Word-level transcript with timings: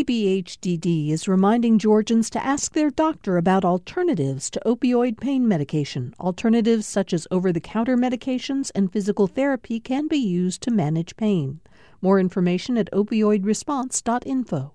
DBHDD 0.00 1.10
is 1.10 1.28
reminding 1.28 1.78
Georgians 1.78 2.30
to 2.30 2.42
ask 2.42 2.72
their 2.72 2.88
doctor 2.88 3.36
about 3.36 3.66
alternatives 3.66 4.48
to 4.48 4.58
opioid 4.64 5.20
pain 5.20 5.46
medication. 5.46 6.14
Alternatives 6.18 6.86
such 6.86 7.12
as 7.12 7.26
over 7.30 7.52
the 7.52 7.60
counter 7.60 7.98
medications 7.98 8.70
and 8.74 8.90
physical 8.90 9.26
therapy 9.26 9.78
can 9.78 10.08
be 10.08 10.16
used 10.16 10.62
to 10.62 10.70
manage 10.70 11.18
pain. 11.18 11.60
More 12.00 12.18
information 12.18 12.78
at 12.78 12.90
opioidresponse.info. 12.92 14.72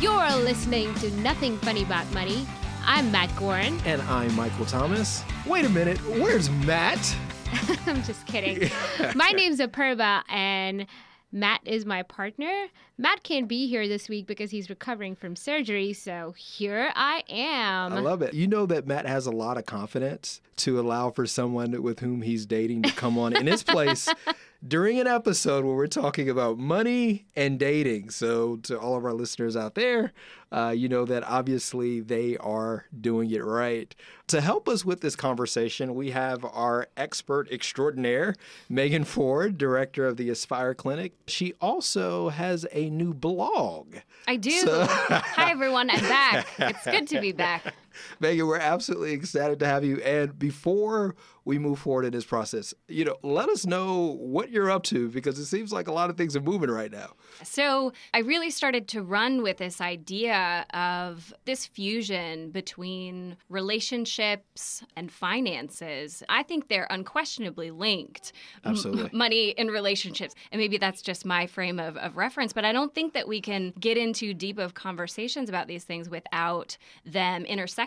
You're 0.00 0.36
listening 0.36 0.94
to 0.94 1.10
Nothing 1.16 1.58
Funny 1.58 1.82
About 1.82 2.08
Money. 2.12 2.46
I'm 2.84 3.10
Matt 3.10 3.30
Gorin. 3.30 3.84
And 3.84 4.00
I'm 4.02 4.32
Michael 4.36 4.66
Thomas. 4.66 5.24
Wait 5.48 5.64
a 5.64 5.68
minute, 5.68 5.98
where's 6.20 6.48
Matt? 6.48 7.16
I'm 7.86 8.02
just 8.04 8.26
kidding. 8.26 8.70
my 9.14 9.30
name's 9.30 9.60
Apurva, 9.60 10.22
and 10.28 10.86
Matt 11.32 11.60
is 11.64 11.84
my 11.84 12.02
partner. 12.02 12.66
Matt 13.02 13.24
can't 13.24 13.48
be 13.48 13.66
here 13.66 13.88
this 13.88 14.08
week 14.08 14.28
because 14.28 14.52
he's 14.52 14.70
recovering 14.70 15.16
from 15.16 15.34
surgery, 15.34 15.92
so 15.92 16.36
here 16.36 16.92
I 16.94 17.24
am. 17.28 17.94
I 17.94 17.98
love 17.98 18.22
it. 18.22 18.32
You 18.32 18.46
know 18.46 18.64
that 18.66 18.86
Matt 18.86 19.06
has 19.06 19.26
a 19.26 19.32
lot 19.32 19.58
of 19.58 19.66
confidence 19.66 20.40
to 20.58 20.78
allow 20.78 21.10
for 21.10 21.26
someone 21.26 21.82
with 21.82 21.98
whom 21.98 22.22
he's 22.22 22.46
dating 22.46 22.82
to 22.82 22.92
come 22.92 23.18
on 23.18 23.34
in 23.34 23.48
his 23.48 23.64
place 23.64 24.08
during 24.66 25.00
an 25.00 25.08
episode 25.08 25.64
where 25.64 25.74
we're 25.74 25.86
talking 25.88 26.28
about 26.28 26.58
money 26.58 27.26
and 27.34 27.58
dating. 27.58 28.10
So, 28.10 28.56
to 28.58 28.78
all 28.78 28.96
of 28.96 29.04
our 29.04 29.12
listeners 29.12 29.56
out 29.56 29.74
there, 29.74 30.12
uh, 30.52 30.72
you 30.76 30.88
know 30.88 31.04
that 31.06 31.24
obviously 31.24 32.00
they 32.00 32.36
are 32.36 32.86
doing 33.00 33.30
it 33.30 33.44
right. 33.44 33.94
To 34.28 34.40
help 34.40 34.68
us 34.68 34.84
with 34.84 35.00
this 35.00 35.16
conversation, 35.16 35.94
we 35.94 36.10
have 36.10 36.44
our 36.44 36.86
expert 36.96 37.50
extraordinaire, 37.50 38.36
Megan 38.68 39.04
Ford, 39.04 39.58
director 39.58 40.06
of 40.06 40.16
the 40.16 40.30
Aspire 40.30 40.74
Clinic. 40.74 41.14
She 41.26 41.54
also 41.60 42.28
has 42.28 42.66
a 42.72 42.88
new 42.92 43.12
blog. 43.14 43.96
I 44.28 44.36
do. 44.36 44.50
So- 44.50 44.86
Hi, 44.88 45.50
everyone. 45.50 45.90
I'm 45.90 46.00
back. 46.00 46.46
It's 46.58 46.84
good 46.84 47.08
to 47.08 47.20
be 47.20 47.32
back. 47.46 47.74
Megan, 48.20 48.46
we're 48.46 48.58
absolutely 48.58 49.12
excited 49.12 49.58
to 49.60 49.66
have 49.66 49.84
you. 49.84 50.00
And 50.02 50.38
before 50.38 51.14
we 51.44 51.58
move 51.58 51.78
forward 51.78 52.04
in 52.04 52.12
this 52.12 52.24
process, 52.24 52.72
you 52.88 53.04
know, 53.04 53.16
let 53.22 53.48
us 53.48 53.66
know 53.66 54.16
what 54.20 54.50
you're 54.50 54.70
up 54.70 54.84
to 54.84 55.08
because 55.08 55.38
it 55.38 55.46
seems 55.46 55.72
like 55.72 55.88
a 55.88 55.92
lot 55.92 56.08
of 56.08 56.16
things 56.16 56.36
are 56.36 56.40
moving 56.40 56.70
right 56.70 56.92
now. 56.92 57.14
So 57.42 57.92
I 58.14 58.20
really 58.20 58.50
started 58.50 58.86
to 58.88 59.02
run 59.02 59.42
with 59.42 59.56
this 59.56 59.80
idea 59.80 60.64
of 60.72 61.34
this 61.44 61.66
fusion 61.66 62.50
between 62.50 63.36
relationships 63.48 64.84
and 64.96 65.10
finances. 65.10 66.22
I 66.28 66.42
think 66.44 66.68
they're 66.68 66.86
unquestionably 66.90 67.70
linked. 67.70 68.32
Absolutely. 68.64 69.04
M- 69.04 69.10
money 69.12 69.58
and 69.58 69.70
relationships. 69.70 70.34
And 70.52 70.60
maybe 70.60 70.78
that's 70.78 71.02
just 71.02 71.24
my 71.24 71.46
frame 71.46 71.80
of, 71.80 71.96
of 71.96 72.16
reference, 72.16 72.52
but 72.52 72.64
I 72.64 72.72
don't 72.72 72.94
think 72.94 73.14
that 73.14 73.26
we 73.26 73.40
can 73.40 73.72
get 73.80 73.96
into 73.96 74.32
deep 74.32 74.58
of 74.58 74.74
conversations 74.74 75.48
about 75.48 75.66
these 75.66 75.84
things 75.84 76.08
without 76.08 76.76
them 77.04 77.44
intersecting 77.44 77.81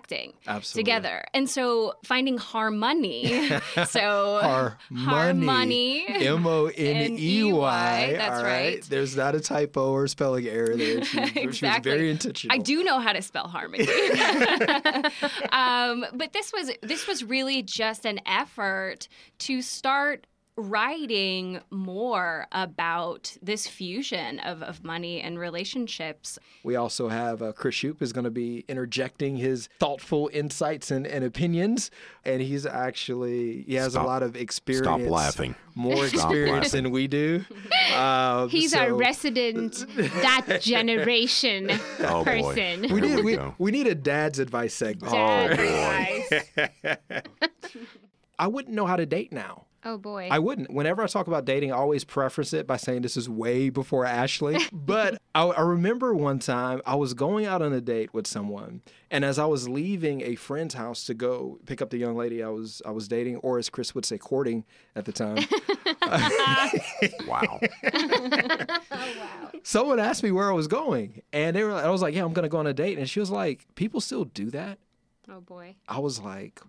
Absolutely. 0.48 0.84
together. 0.84 1.24
And 1.34 1.50
so 1.50 1.94
finding 2.04 2.38
harmony. 2.38 3.50
so 3.88 4.68
harmony. 4.94 6.06
M 6.08 6.46
O 6.46 6.68
N 6.68 7.18
E 7.18 7.52
Y. 7.52 8.16
That's 8.18 8.44
right. 8.44 8.82
There's 8.84 9.16
not 9.16 9.36
a 9.36 9.40
typo 9.40 9.92
or 9.92 10.08
spelling 10.08 10.48
error 10.48 10.76
there. 10.76 11.04
She, 11.04 11.20
exactly. 11.20 11.52
she 11.54 11.66
was 11.66 11.80
very 11.84 12.12
intentional. 12.12 12.56
I 12.56 12.58
do 12.58 12.84
know 12.84 13.00
how 13.00 13.14
to 13.14 13.22
spell 13.22 13.48
harmony. 13.48 13.88
um, 15.52 16.06
but 16.14 16.34
this 16.34 16.52
was 16.54 16.72
this 16.82 17.08
was 17.08 17.23
really 17.23 17.62
just 17.64 18.06
an 18.06 18.20
effort 18.26 19.08
to 19.40 19.62
start 19.62 20.28
writing 20.58 21.59
more 21.70 22.48
about 22.52 23.36
this 23.42 23.67
fusion 23.67 24.39
of, 24.39 24.61
of 24.64 24.84
money 24.84 25.20
and 25.22 25.38
relationships. 25.38 26.39
We 26.64 26.75
also 26.78 27.09
have 27.09 27.42
uh, 27.42 27.52
Chris 27.52 27.75
Shoup 27.75 28.02
is 28.02 28.14
going 28.14 28.23
to 28.23 28.31
be 28.31 28.64
interjecting 28.67 29.36
his 29.36 29.67
thoughtful 29.80 30.30
insights 30.33 30.92
and, 30.92 31.05
and 31.05 31.23
opinions, 31.26 31.92
and 32.23 32.42
he's 32.42 32.66
actually 32.66 33.64
he 33.64 33.76
has 33.76 33.93
Stop. 33.93 34.04
a 34.05 34.08
lot 34.08 34.23
of 34.23 34.36
experience. 34.36 34.86
Stop 34.86 35.02
laughing. 35.02 35.55
More 35.76 36.08
Stop 36.08 36.14
experience 36.32 36.67
laughing. 36.67 36.83
than 36.83 36.92
we 36.92 37.08
do. 37.08 37.43
Um, 37.95 38.49
He's 38.49 38.72
so 38.72 38.80
our 38.80 38.93
resident 38.93 39.86
that 39.95 40.60
generation 40.61 41.70
Oh, 41.99 42.26
boy. 42.26 42.42
person. 42.42 42.82
We 42.93 42.99
need 42.99 43.16
we 43.23 43.37
we, 43.37 43.39
we 43.58 43.72
need 43.72 43.87
a 43.87 43.95
dad's 43.95 44.39
advice 44.39 44.73
segment. 44.73 45.14
Oh 45.16 45.55
boy. 45.55 47.22
I 48.39 48.48
wouldn't 48.48 48.76
know 48.76 48.86
how 48.86 48.98
to 48.98 49.05
date 49.05 49.32
now. 49.32 49.66
Oh 49.88 50.00
boy. 50.00 50.30
I 50.32 50.40
wouldn't. 50.40 50.72
Whenever 50.72 51.04
I 51.04 51.08
talk 51.08 51.28
about 51.28 51.46
dating, 51.46 51.72
I 51.72 51.76
always 51.76 52.04
preface 52.04 52.54
it 52.54 52.66
by 52.66 52.76
saying 52.76 53.04
this 53.04 53.16
is 53.16 53.30
way 53.30 53.70
before 53.70 54.04
Ashley. 54.04 54.58
but 54.73 55.22
I, 55.36 55.44
I 55.44 55.62
remember 55.62 56.16
one 56.16 56.40
time 56.40 56.82
I 56.88 56.96
was 56.96 57.14
going 57.14 57.46
out 57.46 57.62
on 57.62 57.72
a 57.72 57.80
date 57.80 58.12
with 58.12 58.26
someone, 58.26 58.82
and 59.12 59.23
as 59.23 59.38
I 59.38 59.46
was 59.46 59.70
leaving 59.70 60.22
a 60.22 60.34
friend's 60.36 60.73
house 60.73 61.04
to 61.06 61.14
go 61.14 61.60
pick 61.68 61.84
up 61.84 61.92
the 61.92 61.98
young 61.98 62.16
lady 62.18 62.42
I 62.42 62.50
was 62.50 62.82
I 62.84 62.92
was 62.92 63.08
dating, 63.08 63.38
or 63.38 63.60
as 63.60 63.70
Chris 63.70 63.94
would 63.94 64.06
say, 64.06 64.18
courting 64.18 64.66
at 64.96 65.06
the 65.06 65.12
time, 65.12 65.38
Wow. 67.28 67.60
Oh 67.62 67.67
wow. 68.92 69.52
Someone 69.62 70.00
asked 70.00 70.23
me 70.23 70.32
where 70.32 70.50
I 70.50 70.54
was 70.54 70.67
going, 70.67 71.22
and 71.32 71.56
they 71.56 71.64
were. 71.64 71.73
I 71.73 71.90
was 71.90 72.02
like, 72.02 72.16
"Yeah, 72.16 72.26
I'm 72.26 72.34
gonna 72.34 72.50
go 72.50 72.58
on 72.58 72.67
a 72.67 72.73
date," 72.73 72.98
and 72.98 73.08
she 73.08 73.20
was 73.20 73.30
like, 73.30 73.67
"People 73.76 74.02
still 74.02 74.26
do 74.26 74.50
that." 74.52 74.80
oh 75.30 75.42
boy. 75.42 75.76
I 75.88 76.00
was 76.00 76.20
like, 76.20 76.62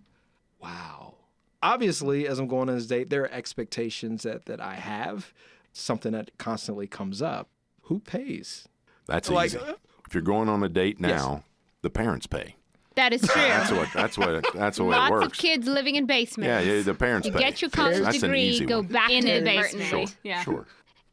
wow. 0.61 1.15
Obviously, 1.63 2.27
as 2.27 2.39
I'm 2.39 2.47
going 2.47 2.69
on 2.69 2.75
this 2.75 2.85
date, 2.87 3.09
there 3.09 3.23
are 3.23 3.31
expectations 3.31 4.23
that, 4.23 4.45
that 4.45 4.61
I 4.61 4.75
have, 4.75 5.33
something 5.73 6.11
that 6.11 6.31
constantly 6.37 6.87
comes 6.87 7.21
up. 7.21 7.49
Who 7.83 7.99
pays? 7.99 8.67
That's 9.07 9.29
Like, 9.29 9.47
easy. 9.51 9.57
uh, 9.59 9.73
If 10.07 10.13
you're 10.13 10.21
going 10.23 10.49
on 10.49 10.61
a 10.63 10.69
date 10.69 10.99
now, 10.99 11.43
the 11.81 11.89
parents 11.89 12.27
pay. 12.27 12.55
That 12.95 13.13
is 13.13 13.21
true. 13.27 13.41
That's 13.41 13.71
what. 13.71 13.89
That's 13.93 14.17
what. 14.17 14.45
That's 14.53 14.77
the 14.77 14.83
way 14.83 14.95
Lots 14.95 15.11
it 15.11 15.15
of 15.15 15.21
works. 15.21 15.37
kids 15.39 15.67
living 15.67 15.95
in 15.95 16.05
basements. 16.05 16.47
Yeah, 16.47 16.59
yeah. 16.73 16.81
The 16.81 16.93
parents 16.95 17.27
You 17.27 17.33
pay. 17.33 17.39
get 17.39 17.61
your 17.61 17.69
college 17.71 18.01
That's 18.01 18.19
degree, 18.19 18.59
go 18.65 18.77
one. 18.79 18.87
back 18.87 19.09
to 19.09 19.21
the 19.21 19.41
basement. 19.41 19.85
Sure. 19.85 20.05
Yeah. 20.23 20.41
Sure. 20.43 20.65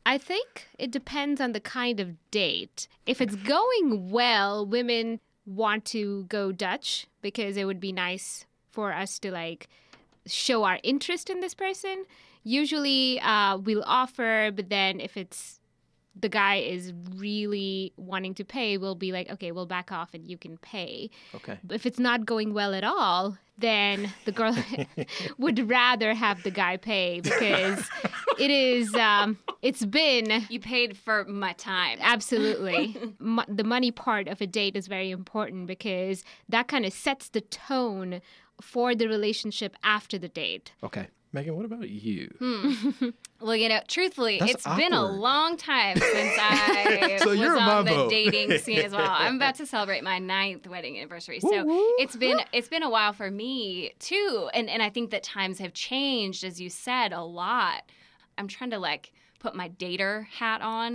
I 0.07 0.19
think 0.19 0.67
it 0.79 0.91
depends 0.91 1.41
on 1.41 1.53
the 1.53 1.61
kind 1.61 2.01
of 2.01 2.31
date. 2.31 2.89
If 3.07 3.21
it's 3.21 3.37
going 3.37 4.11
well, 4.11 4.67
women 4.67 5.21
want 5.47 5.85
to 5.87 6.25
go 6.25 6.53
Dutch 6.53 7.07
because 7.23 7.57
it 7.57 7.65
would 7.67 7.81
be 7.81 7.93
nice 7.93 8.47
for 8.71 8.93
us 8.93 9.19
to 9.21 9.31
like 9.31 9.69
show 10.27 10.65
our 10.65 10.79
interest 10.83 11.31
in 11.31 11.41
this 11.41 11.55
person. 11.55 12.05
Usually 12.45 13.21
uh, 13.21 13.59
we'll 13.59 13.85
offer, 13.87 14.51
but 14.55 14.69
then 14.69 15.01
if 15.01 15.17
it's 15.17 15.61
the 16.19 16.29
guy 16.29 16.57
is 16.57 16.93
really 17.17 17.93
wanting 17.97 18.35
to 18.35 18.45
pay, 18.45 18.77
we'll 18.79 18.95
be 18.95 19.11
like, 19.11 19.29
okay, 19.31 19.51
we'll 19.51 19.67
back 19.67 19.91
off 19.91 20.15
and 20.15 20.29
you 20.31 20.37
can 20.39 20.57
pay. 20.59 21.11
Okay. 21.35 21.59
But 21.65 21.75
if 21.75 21.87
it's 21.87 21.99
not 21.99 22.25
going 22.25 22.55
well 22.55 22.73
at 22.73 22.85
all, 22.85 23.37
then 23.59 24.13
the 24.25 24.31
girl 24.31 24.57
would 25.39 25.69
rather 25.69 26.15
have 26.15 26.43
the 26.45 26.53
guy 26.53 26.77
pay 26.77 27.21
because 27.21 27.83
it 28.39 28.51
is 28.51 28.95
um, 28.95 29.39
it's 29.63 29.85
been 29.85 30.45
You 30.49 30.61
paid 30.61 30.97
for 30.97 31.25
my 31.25 31.53
time. 31.55 31.99
absolutely 32.01 32.97
Mo- 33.19 33.45
the 33.49 33.65
money 33.65 33.91
part 33.91 34.29
of 34.29 34.41
a 34.41 34.47
date 34.47 34.77
is 34.77 34.87
very 34.87 35.11
important 35.11 35.67
because 35.67 36.23
that 36.49 36.69
kind 36.69 36.85
of 36.85 36.93
sets 36.93 37.29
the 37.29 37.41
tone 37.41 38.21
for 38.61 38.95
the 38.95 39.09
relationship 39.09 39.77
after 39.83 40.19
the 40.19 40.29
date. 40.29 40.73
Okay. 40.83 41.09
Megan, 41.33 41.57
what 41.57 41.65
about 41.65 41.89
you? 41.89 42.33
Hmm. 42.39 43.09
Well, 43.41 43.57
you 43.57 43.69
know, 43.69 43.81
truthfully, 43.89 44.39
That's 44.39 44.53
it's 44.55 44.65
been 44.77 44.95
a 44.95 45.05
long 45.05 45.59
time 45.59 45.99
since 45.99 46.15
I 46.41 47.19
So 47.21 47.31
was 47.37 47.41
on 47.41 47.85
the 47.85 48.07
dating 48.09 48.57
scene 48.59 48.79
as 48.79 48.93
well. 48.93 49.07
I'm 49.11 49.37
about 49.37 49.57
to 49.57 49.67
celebrate 49.67 50.03
my 50.03 50.19
ninth 50.19 50.67
wedding 50.67 50.97
anniversary, 50.97 51.41
so 51.41 51.51
Woo, 51.63 51.65
woo. 51.67 51.95
it's 51.99 52.17
been 52.17 52.41
it's 52.53 52.69
been 52.69 52.83
a 52.83 52.89
while 52.89 53.13
for 53.13 53.31
me 53.31 53.93
too, 53.99 54.49
and 54.55 54.71
and 54.71 54.83
I 54.83 54.89
think 54.89 55.11
that 55.11 55.25
times 55.25 55.59
have 55.59 55.75
changed, 55.75 56.43
as 56.43 56.59
you 56.59 56.71
said, 56.71 57.13
a 57.13 57.21
lot. 57.23 57.83
I'm 58.39 58.49
trying 58.49 58.71
to 58.71 58.79
like 58.79 59.13
put 59.41 59.55
my 59.55 59.69
dater 59.69 60.25
hat 60.29 60.63
on 60.63 60.95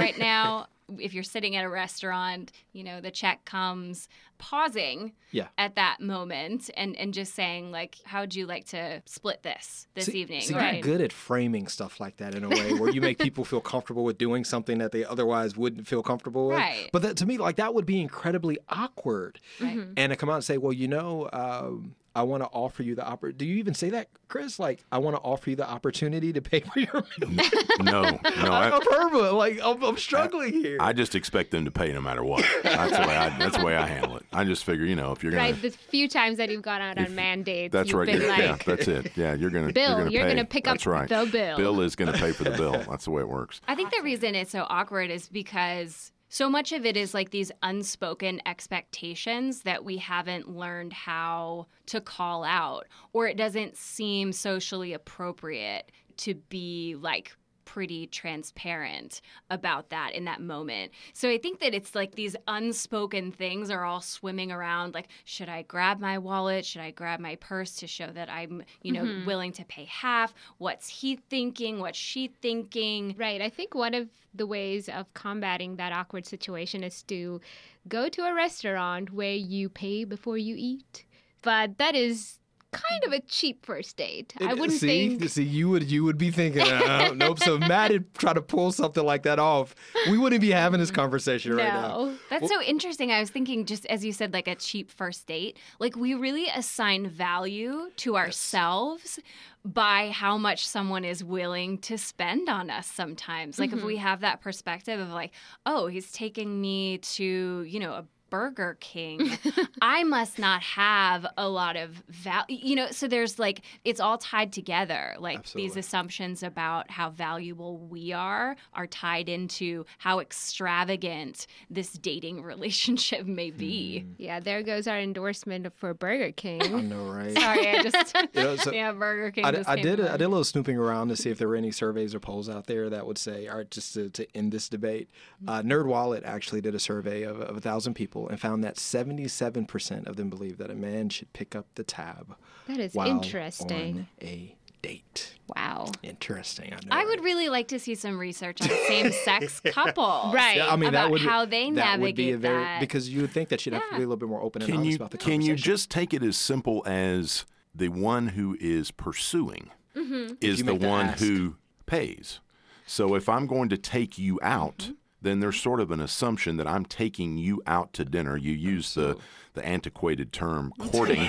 right 0.00 0.18
now. 0.18 0.66
If 0.98 1.12
you're 1.12 1.22
sitting 1.22 1.54
at 1.56 1.64
a 1.64 1.68
restaurant, 1.68 2.52
you 2.72 2.82
know, 2.84 3.00
the 3.00 3.10
check 3.10 3.44
comes, 3.44 4.08
pausing 4.38 5.12
Yeah. 5.32 5.48
at 5.58 5.74
that 5.74 6.00
moment 6.00 6.70
and 6.76 6.96
and 6.96 7.12
just 7.12 7.34
saying 7.34 7.70
like, 7.72 7.96
how 8.04 8.20
would 8.20 8.34
you 8.34 8.46
like 8.46 8.66
to 8.68 9.02
split 9.04 9.42
this 9.42 9.86
this 9.94 10.06
See- 10.06 10.20
evening? 10.20 10.40
See, 10.42 10.54
right. 10.54 10.74
you're 10.74 10.82
good 10.82 11.00
at 11.00 11.12
framing 11.12 11.66
stuff 11.68 12.00
like 12.00 12.16
that 12.18 12.34
in 12.34 12.44
a 12.44 12.48
way 12.48 12.72
where 12.74 12.90
you 12.90 13.00
make 13.00 13.18
people 13.18 13.44
feel 13.44 13.60
comfortable 13.60 14.04
with 14.04 14.16
doing 14.16 14.44
something 14.44 14.78
that 14.78 14.92
they 14.92 15.04
otherwise 15.04 15.56
wouldn't 15.56 15.86
feel 15.86 16.02
comfortable 16.02 16.48
with. 16.48 16.56
Right. 16.58 16.88
But 16.92 17.02
that, 17.02 17.16
to 17.18 17.26
me, 17.26 17.36
like 17.36 17.56
that 17.56 17.74
would 17.74 17.86
be 17.86 18.00
incredibly 18.00 18.58
awkward. 18.68 19.40
Right. 19.60 19.76
Mm-hmm. 19.76 19.92
And 19.96 20.10
to 20.10 20.16
come 20.16 20.30
out 20.30 20.36
and 20.36 20.44
say, 20.44 20.56
well, 20.58 20.72
you 20.72 20.88
know, 20.88 21.28
um, 21.32 21.94
I 22.14 22.22
want 22.22 22.42
to 22.42 22.48
offer 22.48 22.82
you 22.82 22.96
the 22.96 23.02
oppor. 23.02 23.36
Do 23.36 23.44
you 23.44 23.56
even 23.56 23.74
say 23.74 23.90
that, 23.90 24.08
Chris? 24.26 24.58
Like, 24.58 24.82
I 24.90 24.98
want 24.98 25.14
to 25.14 25.20
offer 25.22 25.50
you 25.50 25.56
the 25.56 25.68
opportunity 25.68 26.32
to 26.32 26.40
pay 26.40 26.60
for 26.60 26.80
your 26.80 27.04
meal. 27.20 27.44
No, 27.80 28.02
no. 28.02 28.18
I, 28.24 28.72
I've 28.76 28.82
heard 28.90 29.14
of. 29.14 29.34
Like, 29.34 29.60
I'm, 29.62 29.80
I'm 29.84 29.96
struggling 29.96 30.52
here. 30.52 30.77
I 30.80 30.92
just 30.92 31.14
expect 31.14 31.50
them 31.50 31.64
to 31.64 31.70
pay 31.70 31.92
no 31.92 32.00
matter 32.00 32.24
what. 32.24 32.44
That's 32.62 32.96
the 32.96 33.06
way 33.06 33.16
I. 33.16 33.38
That's 33.38 33.56
the 33.56 33.64
way 33.64 33.76
I 33.76 33.86
handle 33.86 34.16
it. 34.16 34.26
I 34.32 34.44
just 34.44 34.64
figure, 34.64 34.84
you 34.84 34.96
know, 34.96 35.12
if 35.12 35.22
you're 35.22 35.32
gonna, 35.32 35.52
Right, 35.52 35.62
the 35.62 35.70
few 35.70 36.08
times 36.08 36.38
that 36.38 36.50
you've 36.50 36.62
gone 36.62 36.80
out 36.80 36.98
on 36.98 37.04
If- 37.04 37.10
mandates, 37.10 37.72
that's 37.72 37.90
you've 37.90 37.98
right. 37.98 38.06
been 38.06 38.22
yeah, 38.22 38.28
like, 38.28 38.40
yeah, 38.40 38.56
that's 38.64 38.88
it. 38.88 39.12
Yeah, 39.16 39.34
you're 39.34 39.50
gonna. 39.50 39.72
Bill, 39.72 39.88
you're 39.90 39.98
gonna, 39.98 40.10
you're 40.10 40.28
gonna 40.28 40.44
pick 40.44 40.66
up 40.68 40.84
right. 40.86 41.08
the 41.08 41.28
bill. 41.30 41.56
Bill 41.56 41.80
is 41.80 41.96
gonna 41.96 42.12
pay 42.12 42.32
for 42.32 42.44
the 42.44 42.50
bill. 42.50 42.72
That's 42.88 43.04
the 43.04 43.10
way 43.10 43.22
it 43.22 43.28
works. 43.28 43.60
I 43.68 43.74
think 43.74 43.90
the 43.94 44.02
reason 44.02 44.34
it's 44.34 44.50
so 44.50 44.66
awkward 44.68 45.10
is 45.10 45.28
because 45.28 46.12
so 46.28 46.50
much 46.50 46.72
of 46.72 46.84
it 46.84 46.96
is 46.96 47.14
like 47.14 47.30
these 47.30 47.50
unspoken 47.62 48.40
expectations 48.46 49.62
that 49.62 49.84
we 49.84 49.96
haven't 49.96 50.48
learned 50.48 50.92
how 50.92 51.66
to 51.86 52.00
call 52.00 52.44
out, 52.44 52.86
or 53.12 53.26
it 53.26 53.36
doesn't 53.36 53.76
seem 53.76 54.32
socially 54.32 54.92
appropriate 54.92 55.90
to 56.18 56.34
be 56.34 56.96
like 57.00 57.36
pretty 57.68 58.06
transparent 58.06 59.20
about 59.50 59.90
that 59.90 60.14
in 60.14 60.24
that 60.24 60.40
moment. 60.40 60.90
So 61.12 61.28
I 61.28 61.36
think 61.36 61.60
that 61.60 61.74
it's 61.74 61.94
like 61.94 62.14
these 62.14 62.34
unspoken 62.46 63.30
things 63.30 63.70
are 63.70 63.84
all 63.84 64.00
swimming 64.00 64.50
around 64.50 64.94
like 64.94 65.08
should 65.24 65.50
I 65.50 65.62
grab 65.62 66.00
my 66.00 66.16
wallet? 66.16 66.64
Should 66.64 66.80
I 66.80 66.92
grab 66.92 67.20
my 67.20 67.36
purse 67.36 67.74
to 67.76 67.86
show 67.86 68.06
that 68.12 68.30
I'm, 68.30 68.62
you 68.82 68.92
know, 68.92 69.04
Mhm. 69.04 69.26
willing 69.26 69.52
to 69.52 69.64
pay 69.66 69.84
half? 69.84 70.32
What's 70.56 70.88
he 70.88 71.16
thinking? 71.16 71.78
What's 71.78 71.98
she 71.98 72.28
thinking? 72.28 73.14
Right. 73.18 73.42
I 73.42 73.50
think 73.50 73.74
one 73.74 73.92
of 73.94 74.08
the 74.34 74.46
ways 74.46 74.88
of 74.88 75.12
combating 75.12 75.76
that 75.76 75.92
awkward 75.92 76.24
situation 76.24 76.82
is 76.82 77.02
to 77.04 77.40
go 77.86 78.08
to 78.08 78.22
a 78.22 78.34
restaurant 78.34 79.12
where 79.12 79.34
you 79.34 79.68
pay 79.68 80.04
before 80.04 80.38
you 80.38 80.54
eat. 80.56 81.04
But 81.42 81.76
that 81.78 81.94
is 81.94 82.37
kind 82.72 83.04
of 83.04 83.12
a 83.12 83.20
cheap 83.20 83.64
first 83.64 83.96
date. 83.96 84.34
I 84.40 84.54
wouldn't 84.54 84.78
see, 84.78 85.16
think. 85.16 85.28
See, 85.30 85.42
you 85.42 85.68
would 85.70 85.90
you 85.90 86.04
would 86.04 86.18
be 86.18 86.30
thinking, 86.30 86.62
uh, 86.62 87.12
nope. 87.14 87.38
So 87.38 87.54
if 87.54 87.60
Matt 87.60 87.90
had 87.90 88.12
tried 88.14 88.34
to 88.34 88.42
pull 88.42 88.72
something 88.72 89.04
like 89.04 89.22
that 89.22 89.38
off, 89.38 89.74
we 90.10 90.18
wouldn't 90.18 90.40
be 90.40 90.50
having 90.50 90.80
this 90.80 90.90
conversation 90.90 91.54
right 91.54 91.72
now. 91.72 91.88
No. 91.88 92.14
That's 92.30 92.48
so 92.48 92.60
interesting. 92.62 93.10
I 93.10 93.20
was 93.20 93.30
thinking, 93.30 93.64
just 93.64 93.86
as 93.86 94.04
you 94.04 94.12
said, 94.12 94.32
like 94.32 94.48
a 94.48 94.54
cheap 94.54 94.90
first 94.90 95.26
date, 95.26 95.56
like 95.78 95.96
we 95.96 96.14
really 96.14 96.48
assign 96.48 97.08
value 97.08 97.90
to 97.96 98.16
ourselves 98.16 99.18
by 99.64 100.10
how 100.10 100.38
much 100.38 100.66
someone 100.66 101.04
is 101.04 101.22
willing 101.24 101.78
to 101.78 101.98
spend 101.98 102.48
on 102.48 102.70
us 102.70 102.86
sometimes. 102.86 103.58
Like 103.58 103.72
if 103.72 103.82
we 103.82 103.96
have 103.96 104.20
that 104.20 104.40
perspective 104.40 105.00
of, 105.00 105.10
like, 105.10 105.32
oh, 105.66 105.88
he's 105.88 106.12
taking 106.12 106.60
me 106.60 106.98
to, 106.98 107.62
you 107.62 107.80
know, 107.80 107.92
a 107.92 108.04
Burger 108.30 108.76
King, 108.80 109.30
I 109.82 110.04
must 110.04 110.38
not 110.38 110.62
have 110.62 111.26
a 111.36 111.48
lot 111.48 111.76
of 111.76 111.90
value. 112.08 112.58
You 112.60 112.76
know, 112.76 112.90
so 112.90 113.08
there's 113.08 113.38
like, 113.38 113.62
it's 113.84 114.00
all 114.00 114.18
tied 114.18 114.52
together. 114.52 115.14
Like 115.18 115.50
these 115.52 115.76
assumptions 115.76 116.42
about 116.42 116.90
how 116.90 117.10
valuable 117.10 117.78
we 117.78 118.12
are 118.12 118.56
are 118.74 118.86
tied 118.86 119.28
into 119.28 119.84
how 119.98 120.20
extravagant 120.20 121.46
this 121.70 121.92
dating 121.92 122.42
relationship 122.52 123.26
may 123.26 123.50
be. 123.50 124.04
Yeah, 124.18 124.40
there 124.40 124.62
goes 124.62 124.86
our 124.86 124.98
endorsement 124.98 125.66
for 125.76 125.94
Burger 125.94 126.32
King. 126.32 126.60
I 126.62 126.66
King. 126.68 126.88
know, 126.88 127.06
right? 127.06 127.32
Sorry, 127.38 127.68
I 127.68 127.82
just 127.82 128.14
You 128.34 128.42
know, 128.42 128.56
so- 128.56 128.72
yeah, 128.72 128.92
Burger 128.92 129.30
King. 129.30 129.44
I, 129.44 129.52
just 129.52 129.68
I 129.68 129.76
came 129.76 129.84
did. 129.84 129.96
to 129.98 130.08
I 130.12 130.16
did 130.16 130.24
a 130.24 130.28
little 130.28 130.44
snooping 130.44 130.76
around 130.76 131.08
to 131.08 131.16
see 131.16 131.30
if 131.30 131.38
there 131.38 131.48
were 131.48 131.56
any 131.56 131.70
surveys 131.70 132.14
or 132.14 132.20
polls 132.20 132.48
out 132.48 132.66
there 132.66 132.90
that 132.90 133.06
would 133.06 133.18
say, 133.18 133.46
"All 133.48 133.58
right, 133.58 133.70
just 133.70 133.94
to, 133.94 134.10
to 134.10 134.26
end 134.36 134.52
this 134.52 134.68
debate." 134.68 135.08
Uh, 135.46 135.58
Mm-hmm. 135.58 135.72
NerdWallet 135.72 136.24
actually 136.24 136.60
did 136.60 136.74
a 136.74 136.78
survey 136.78 137.22
of, 137.22 137.40
of 137.40 137.56
a 137.56 137.60
thousand 137.60 137.94
people 137.94 138.17
and 138.26 138.40
found 138.40 138.64
that 138.64 138.76
seventy-seven 138.78 139.66
percent 139.66 140.06
of 140.08 140.16
them 140.16 140.28
believe 140.28 140.58
that 140.58 140.70
a 140.70 140.74
man 140.74 141.08
should 141.08 141.32
pick 141.32 141.54
up 141.54 141.66
the 141.76 141.84
tab 141.84 142.34
That 142.66 142.78
is 142.80 142.94
while 142.94 143.06
interesting. 143.08 144.08
on 144.20 144.26
a 144.26 144.54
date. 144.82 145.34
Wow. 145.56 145.90
Interesting. 146.02 146.66
I 146.72 146.76
know. 146.76 146.78
I 146.90 146.96
right? 146.98 147.06
would 147.06 147.24
really 147.24 147.48
like 147.48 147.68
to 147.68 147.78
see 147.78 147.94
some 147.94 148.16
research 148.18 148.60
on 148.62 148.68
same-sex 148.86 149.60
couples. 149.66 150.32
Right. 150.34 150.58
Yeah, 150.58 150.72
I 150.72 150.76
mean, 150.76 150.90
about 150.90 151.04
that 151.06 151.10
would 151.10 151.20
how 151.22 151.44
they 151.44 151.70
that 151.72 151.98
would 152.00 152.14
be 152.14 152.30
a 152.30 152.34
navigate 152.34 152.40
very 152.40 152.62
that. 152.64 152.80
because 152.80 153.08
you 153.08 153.22
would 153.22 153.30
think 153.32 153.48
that 153.48 153.64
you'd 153.66 153.72
have 153.74 153.82
to 153.90 153.96
be 153.96 153.96
a 153.96 154.06
little 154.06 154.16
bit 154.16 154.28
more 154.28 154.40
open 154.42 154.62
and 154.62 154.68
Can 154.70 154.76
honest 154.80 154.90
you 154.90 154.96
about 154.96 155.10
the 155.10 155.18
can 155.18 155.40
you 155.40 155.54
just 155.56 155.90
take 155.90 156.12
it 156.14 156.22
as 156.22 156.36
simple 156.36 156.82
as 156.86 157.44
the 157.74 157.88
one 157.88 158.28
who 158.28 158.56
is 158.60 158.90
pursuing 158.90 159.70
Mm-hmm. 159.96 160.34
is 160.40 160.58
the 160.58 160.64
the 160.64 160.74
one 160.74 161.06
ask. 161.06 161.18
who 161.24 161.56
pays? 161.86 162.38
So 162.86 163.14
if 163.16 163.28
I'm 163.28 163.46
going 163.48 163.68
to 163.70 163.76
take 163.78 164.16
you 164.16 164.38
out, 164.42 164.78
Mm-hmm. 164.78 164.92
Then 165.20 165.40
there's 165.40 165.60
sort 165.60 165.80
of 165.80 165.90
an 165.90 166.00
assumption 166.00 166.56
that 166.56 166.66
I'm 166.66 166.84
taking 166.84 167.38
you 167.38 167.62
out 167.66 167.92
to 167.94 168.04
dinner. 168.04 168.36
You 168.36 168.52
use 168.52 168.94
the 168.94 169.16
the 169.54 169.66
antiquated 169.66 170.32
term 170.32 170.72
courting. 170.78 171.28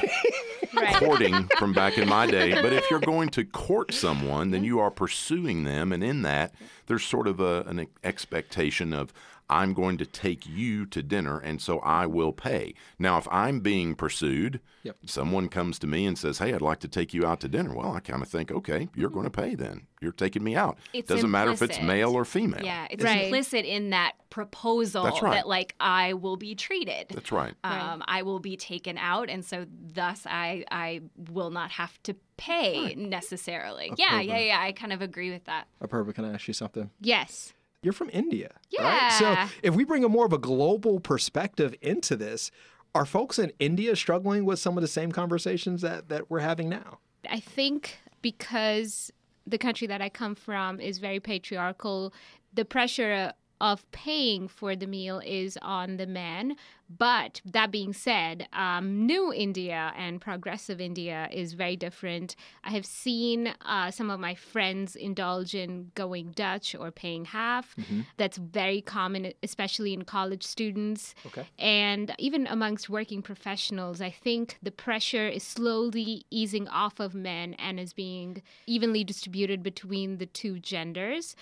Right. 0.72 0.96
courting 0.98 1.50
from 1.58 1.74
back 1.74 1.98
in 1.98 2.08
my 2.08 2.28
day. 2.28 2.62
But 2.62 2.74
if 2.74 2.92
you're 2.92 3.00
going 3.00 3.30
to 3.30 3.44
court 3.44 3.92
someone, 3.92 4.52
then 4.52 4.60
mm-hmm. 4.60 4.66
you 4.68 4.80
are 4.80 4.92
pursuing 4.92 5.64
them, 5.64 5.92
and 5.92 6.04
in 6.04 6.22
that, 6.22 6.54
there's 6.86 7.04
sort 7.04 7.28
of 7.28 7.40
a, 7.40 7.62
an 7.62 7.88
expectation 8.04 8.94
of 8.94 9.12
I'm 9.50 9.74
going 9.74 9.98
to 9.98 10.06
take 10.06 10.46
you 10.48 10.86
to 10.88 11.02
dinner, 11.02 11.40
and 11.40 11.62
so 11.62 11.80
I 11.80 12.06
will 12.06 12.32
pay. 12.34 12.74
Now, 12.98 13.18
if 13.18 13.28
I'm 13.32 13.60
being 13.62 13.96
pursued, 13.96 14.60
Yep. 14.84 14.96
someone 15.08 15.50
comes 15.50 15.78
to 15.80 15.88
me 15.88 16.06
and 16.06 16.18
says, 16.18 16.38
"Hey, 16.38 16.54
I'd 16.54 16.62
like 16.62 16.80
to 16.82 16.88
take 16.88 17.14
you 17.14 17.26
out 17.26 17.42
to 17.42 17.48
dinner." 17.50 17.74
Well, 17.76 17.92
I 17.94 18.00
kind 18.00 18.22
of 18.22 18.30
think, 18.30 18.52
okay, 18.52 18.88
you're 18.96 19.10
going 19.10 19.26
to 19.26 19.30
pay 19.32 19.56
then. 19.56 19.88
You're 20.02 20.14
taking 20.14 20.44
me 20.44 20.56
out. 20.56 20.78
It 20.94 21.06
Doesn't 21.08 21.30
matter 21.30 21.52
if 21.52 21.62
it's 21.62 21.82
male 21.82 22.14
or 22.16 22.24
female. 22.24 22.64
Yeah, 22.64 22.88
it's 22.90 23.04
Right. 23.04 23.24
implicit 23.26 23.66
in 23.66 23.90
that 23.90 24.14
proposal 24.30 25.04
That's 25.04 25.22
right. 25.22 25.34
that 25.34 25.48
like 25.48 25.76
I 25.82 26.14
will 26.14 26.38
be 26.38 26.56
treated. 26.56 27.08
That's 27.10 27.32
right. 27.32 27.54
Right. 27.64 27.82
Um, 27.82 28.04
I 28.08 28.22
will 28.22 28.40
be 28.40 28.56
taken 28.56 28.98
out, 28.98 29.30
and 29.30 29.44
so 29.44 29.66
thus 29.94 30.26
I 30.26 30.64
I 30.72 31.02
will 31.30 31.50
not 31.50 31.72
have 31.72 32.02
to 32.04 32.16
pay 32.38 32.96
necessarily. 32.96 33.92
Yeah, 33.98 34.14
yeah, 34.14 34.20
Approval. 34.22 34.42
yeah. 34.46 34.60
I 34.62 34.72
kind 34.72 34.94
of 34.94 35.02
agree 35.02 35.32
with 35.32 35.44
that. 35.46 35.68
Apurva, 35.84 36.14
can 36.16 36.24
I 36.26 36.34
ask 36.34 36.48
you 36.48 36.54
something? 36.54 36.90
Yes. 37.02 37.54
You're 37.82 37.94
from 37.94 38.10
India. 38.12 38.52
Right? 38.78 39.12
So 39.14 39.36
if 39.64 39.76
we 39.76 39.84
bring 39.86 40.04
a 40.04 40.10
more 40.10 40.26
of 40.26 40.34
a 40.34 40.38
global 40.38 41.00
perspective 41.00 41.74
into 41.82 42.16
this, 42.16 42.52
are 42.94 43.06
folks 43.06 43.40
in 43.40 43.52
India 43.60 43.96
struggling 43.96 44.46
with 44.46 44.60
some 44.60 44.78
of 44.78 44.82
the 44.82 44.88
same 44.88 45.12
conversations 45.12 45.82
that, 45.82 46.10
that 46.10 46.30
we're 46.30 46.40
having 46.40 46.70
now? 46.70 47.00
I 47.30 47.40
think 47.40 48.00
because 48.22 49.12
the 49.46 49.58
country 49.58 49.88
that 49.88 50.02
I 50.02 50.10
come 50.10 50.36
from 50.36 50.80
is 50.80 51.00
very 51.00 51.20
patriarchal, 51.20 52.14
the 52.54 52.66
pressure 52.66 53.34
of 53.62 53.90
paying 53.92 54.48
for 54.48 54.76
the 54.76 54.88
meal 54.88 55.22
is 55.26 55.58
on 55.62 55.98
the 55.98 56.08
man. 56.08 56.56
But 56.98 57.42
that 57.46 57.70
being 57.70 57.94
said, 57.94 58.48
um, 58.52 59.06
new 59.06 59.32
India 59.32 59.94
and 59.96 60.20
progressive 60.20 60.82
India 60.82 61.30
is 61.32 61.54
very 61.54 61.76
different. 61.76 62.36
I 62.64 62.72
have 62.72 62.86
seen 62.86 63.54
uh, 63.64 63.92
some 63.92 64.10
of 64.10 64.20
my 64.20 64.34
friends 64.34 64.96
indulge 64.96 65.54
in 65.54 65.92
going 65.94 66.32
Dutch 66.32 66.74
or 66.74 66.90
paying 66.90 67.26
half. 67.26 67.76
That's 68.18 68.38
very 68.38 68.82
common, 68.82 69.34
especially 69.44 69.94
in 69.94 70.04
college 70.04 70.44
students. 70.44 71.14
Okay. 71.28 71.46
And 71.60 72.16
even 72.18 72.48
amongst 72.48 72.90
working 72.90 73.22
professionals, 73.22 74.02
I 74.02 74.10
think 74.10 74.58
the 74.64 74.72
pressure 74.72 75.28
is 75.28 75.44
slowly 75.44 76.26
easing 76.32 76.68
off 76.70 77.00
of 77.00 77.14
men 77.14 77.54
and 77.56 77.80
is 77.80 77.94
being 77.94 78.42
evenly 78.66 79.04
distributed 79.04 79.62
between 79.62 80.18
the 80.18 80.26
two 80.26 80.60
genders. 80.60 81.36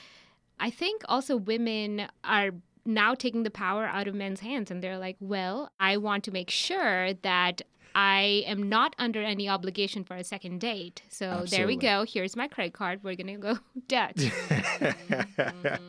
I 0.60 0.70
think 0.70 1.02
also 1.08 1.38
women 1.38 2.08
are 2.24 2.52
now 2.86 3.14
taking 3.16 3.44
the 3.44 3.52
power 3.52 3.86
out 3.86 4.08
of 4.08 4.16
men's 4.16 4.40
hands 4.40 4.72
and 4.72 4.82
they're 4.82 4.98
like, 4.98 5.18
well, 5.20 5.72
I 5.80 5.98
want 5.98 6.24
to 6.26 6.32
make 6.32 6.50
sure 6.50 7.14
that 7.14 7.62
I 7.96 8.44
am 8.46 8.70
not 8.70 8.96
under 9.00 9.22
any 9.22 9.50
obligation 9.50 10.04
for 10.04 10.16
a 10.16 10.24
second 10.24 10.62
date. 10.62 11.02
So 11.10 11.46
there 11.50 11.66
we 11.68 11.76
go. 11.76 12.06
Here's 12.08 12.36
my 12.36 12.48
credit 12.48 12.74
card. 12.74 13.04
We're 13.04 13.16
going 13.16 13.28
to 13.28 13.38
go 13.38 13.58
Dutch. 13.88 14.32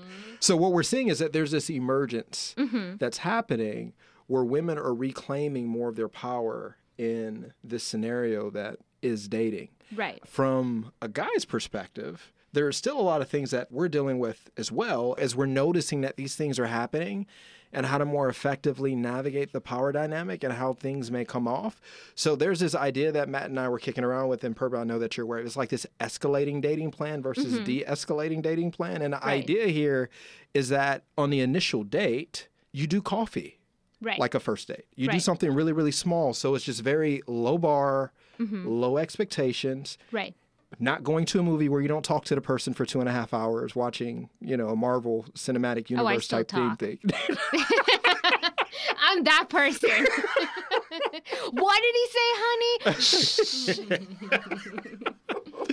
So 0.41 0.57
what 0.57 0.71
we're 0.73 0.85
seeing 0.85 1.09
is 1.09 1.19
that 1.19 1.33
there's 1.33 1.51
this 1.51 1.69
emergence 1.69 2.55
Mm-hmm. 2.57 2.97
that's 2.99 3.19
happening 3.19 3.93
where 4.29 4.45
women 4.45 4.79
are 4.79 4.95
reclaiming 4.95 5.67
more 5.67 5.89
of 5.89 5.97
their 5.97 6.09
power 6.09 6.77
in 6.97 7.53
this 7.65 7.83
scenario 7.83 8.49
that 8.51 8.77
is 9.03 9.27
dating. 9.29 9.71
right. 9.95 10.21
From 10.27 10.93
a 11.03 11.09
guy's 11.09 11.45
perspective, 11.45 12.33
there 12.53 12.67
are 12.67 12.73
still 12.73 12.99
a 12.99 13.03
lot 13.03 13.21
of 13.21 13.29
things 13.29 13.51
that 13.51 13.71
we're 13.71 13.89
dealing 13.89 14.19
with 14.19 14.51
as 14.57 14.73
well 14.73 15.15
as 15.19 15.37
we're 15.37 15.47
noticing 15.47 16.01
that 16.01 16.17
these 16.17 16.35
things 16.35 16.59
are 16.59 16.67
happening 16.67 17.27
and 17.73 17.85
how 17.87 17.99
to 17.99 18.05
more 18.05 18.29
effectively 18.29 18.95
navigate 18.95 19.53
the 19.53 19.61
power 19.61 19.93
dynamic 19.93 20.43
and 20.43 20.55
how 20.55 20.73
things 20.73 21.11
may 21.11 21.25
come 21.25 21.47
off. 21.47 21.81
So 22.15 22.35
there's 22.35 22.61
this 22.61 22.75
idea 22.75 23.13
that 23.13 23.29
Matt 23.29 23.51
and 23.51 23.61
I 23.61 23.69
were 23.69 23.79
kicking 23.79 24.05
around 24.05 24.29
with 24.29 24.43
in 24.43 24.55
Purple. 24.55 24.79
I 24.79 24.85
know 24.85 24.99
that 24.99 25.17
you're 25.17 25.25
aware. 25.25 25.41
Of. 25.41 25.47
It's 25.47 25.57
like 25.57 25.69
this 25.69 25.87
escalating 26.01 26.63
dating 26.63 26.93
plan 26.93 27.21
versus 27.23 27.55
mm-hmm. 27.55 27.65
de-escalating 27.65 28.41
dating 28.41 28.71
plan. 28.71 29.03
And 29.03 29.13
the 29.13 29.19
Right. 29.19 29.43
idea 29.43 29.67
here 29.67 30.09
is 30.55 30.71
that 30.71 31.05
on 31.19 31.29
the 31.29 31.41
initial 31.41 31.85
date, 31.85 32.49
you 32.73 32.87
do 32.87 33.03
coffee 33.03 33.59
Right. 34.01 34.19
like 34.19 34.35
a 34.35 34.41
first 34.41 34.69
date. 34.69 34.85
You 34.95 35.09
do 35.09 35.21
something 35.21 35.53
really, 35.53 35.73
really 35.73 35.93
small. 35.93 36.33
So 36.33 36.55
it's 36.55 36.65
just 36.65 36.81
very 36.81 37.21
low 37.27 37.59
bar, 37.59 38.13
mm-hmm. 38.39 38.67
low 38.67 38.97
expectations 38.97 39.99
right. 40.13 40.35
Not 40.79 41.03
going 41.03 41.25
to 41.27 41.41
a 41.41 41.43
movie 41.43 41.69
where 41.69 41.81
you 41.81 41.89
don't 41.89 42.05
talk 42.05 42.25
to 42.27 42.35
the 42.35 42.41
person 42.41 42.75
for 42.75 42.85
two 42.85 43.01
and 43.01 43.09
a 43.09 43.13
half 43.13 43.33
hours 43.35 43.75
watching, 43.75 44.29
you 44.41 44.57
know, 44.57 44.69
a 44.69 44.77
Marvel 44.77 45.25
cinematic 45.35 45.87
Oh, 45.91 46.03
universe 46.03 46.25
still 46.27 46.45
type 46.45 46.51
thing 46.51 46.69
talk. 46.69 46.79
thing. 46.79 46.99
I'm 49.01 49.25
that 49.25 49.47
person. 49.49 49.89
what 51.51 51.83
did 51.83 51.95
he 51.95 52.07
say, 52.13 52.29
honey? 53.89 53.99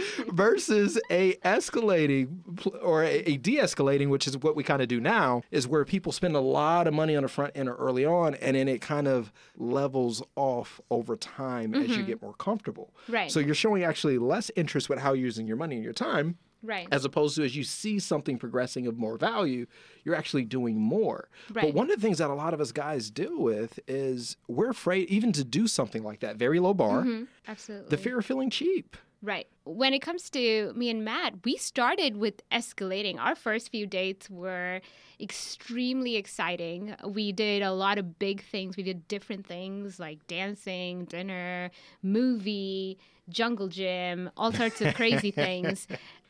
versus 0.28 1.00
a 1.10 1.34
escalating 1.36 2.40
or 2.82 3.04
a, 3.04 3.30
a 3.30 3.38
de-escalating 3.38 4.10
which 4.10 4.28
is 4.28 4.38
what 4.38 4.56
we 4.56 4.64
kind 4.64 4.82
of 4.82 4.88
do 4.88 5.00
now 5.00 5.42
is 5.52 5.68
where 5.68 5.86
people 5.86 6.12
spend 6.12 6.36
a 6.36 6.40
lot 6.40 6.88
of 6.88 6.94
money 6.94 7.16
on 7.16 7.24
the 7.24 7.30
front 7.30 7.52
end 7.56 7.70
or 7.70 7.76
early 7.76 8.06
on 8.06 8.36
and 8.36 8.56
then 8.56 8.68
it 8.68 8.82
kind 8.82 9.08
of 9.08 9.32
levels 9.58 10.22
off 10.36 10.80
over 10.90 11.16
time 11.16 11.74
as 11.74 11.90
you 11.90 11.98
mm-hmm. 11.98 12.06
get 12.06 12.22
more 12.22 12.34
comfortable 12.34 12.94
Right. 13.08 13.32
so 13.32 13.40
you're 13.40 13.56
showing 13.56 13.84
actually 13.84 14.18
less 14.18 14.52
interest 14.56 14.90
with 14.90 15.00
how 15.00 15.14
you're 15.14 15.26
using 15.26 15.48
your 15.48 15.58
money 15.58 15.76
and 15.76 15.84
your 15.84 15.94
time 15.94 16.38
right. 16.66 16.88
as 16.92 17.06
opposed 17.06 17.36
to 17.38 17.44
as 17.44 17.56
you 17.56 17.64
see 17.64 18.00
something 18.00 18.38
progressing 18.38 18.88
of 18.88 18.98
more 18.98 19.18
value, 19.18 19.66
you're 20.04 20.16
actually 20.16 20.44
doing 20.46 20.80
more. 20.80 21.30
Right. 21.54 21.66
But 21.66 21.74
one 21.74 21.90
of 21.90 21.96
the 21.96 22.02
things 22.02 22.18
that 22.18 22.30
a 22.30 22.34
lot 22.34 22.54
of 22.54 22.60
us 22.62 22.72
guys 22.72 23.10
deal 23.10 23.40
with 23.40 23.80
is 23.88 24.38
we're 24.48 24.70
afraid 24.72 25.10
even 25.10 25.32
to 25.34 25.44
do 25.44 25.68
something 25.68 26.04
like 26.04 26.20
that, 26.22 26.38
very 26.38 26.60
low 26.60 26.74
bar, 26.74 27.04
Mhm, 27.04 27.28
Absolutely. 27.48 27.90
the 27.90 27.98
fear 27.98 28.20
of 28.20 28.26
feeling 28.26 28.50
cheap. 28.50 28.98
Right. 29.22 29.48
When 29.64 29.94
it 29.94 30.00
comes 30.04 30.30
to 30.32 30.72
me 30.76 30.90
and 30.92 31.04
Matt, 31.04 31.34
we 31.46 31.58
started 31.58 32.18
with 32.18 32.48
escalating. 32.52 33.18
Our 33.20 33.34
first 33.34 33.72
few 33.72 33.88
dates 33.88 34.30
were 34.30 34.82
extremely 35.20 36.16
exciting. 36.16 36.96
We 37.04 37.32
did 37.32 37.64
a 37.64 37.72
lot 37.72 37.98
of 37.98 38.20
big 38.20 38.44
things. 38.44 38.78
We 38.78 38.84
did 38.84 39.08
different 39.08 39.48
things 39.48 40.00
like 40.00 40.28
dancing, 40.28 41.06
dinner, 41.06 41.72
movie, 42.04 42.98
jungle 43.30 43.68
gym, 43.68 44.30
all 44.38 44.52
sorts 44.52 44.80
of 44.82 44.94
crazy 44.94 45.32
things. 45.44 45.88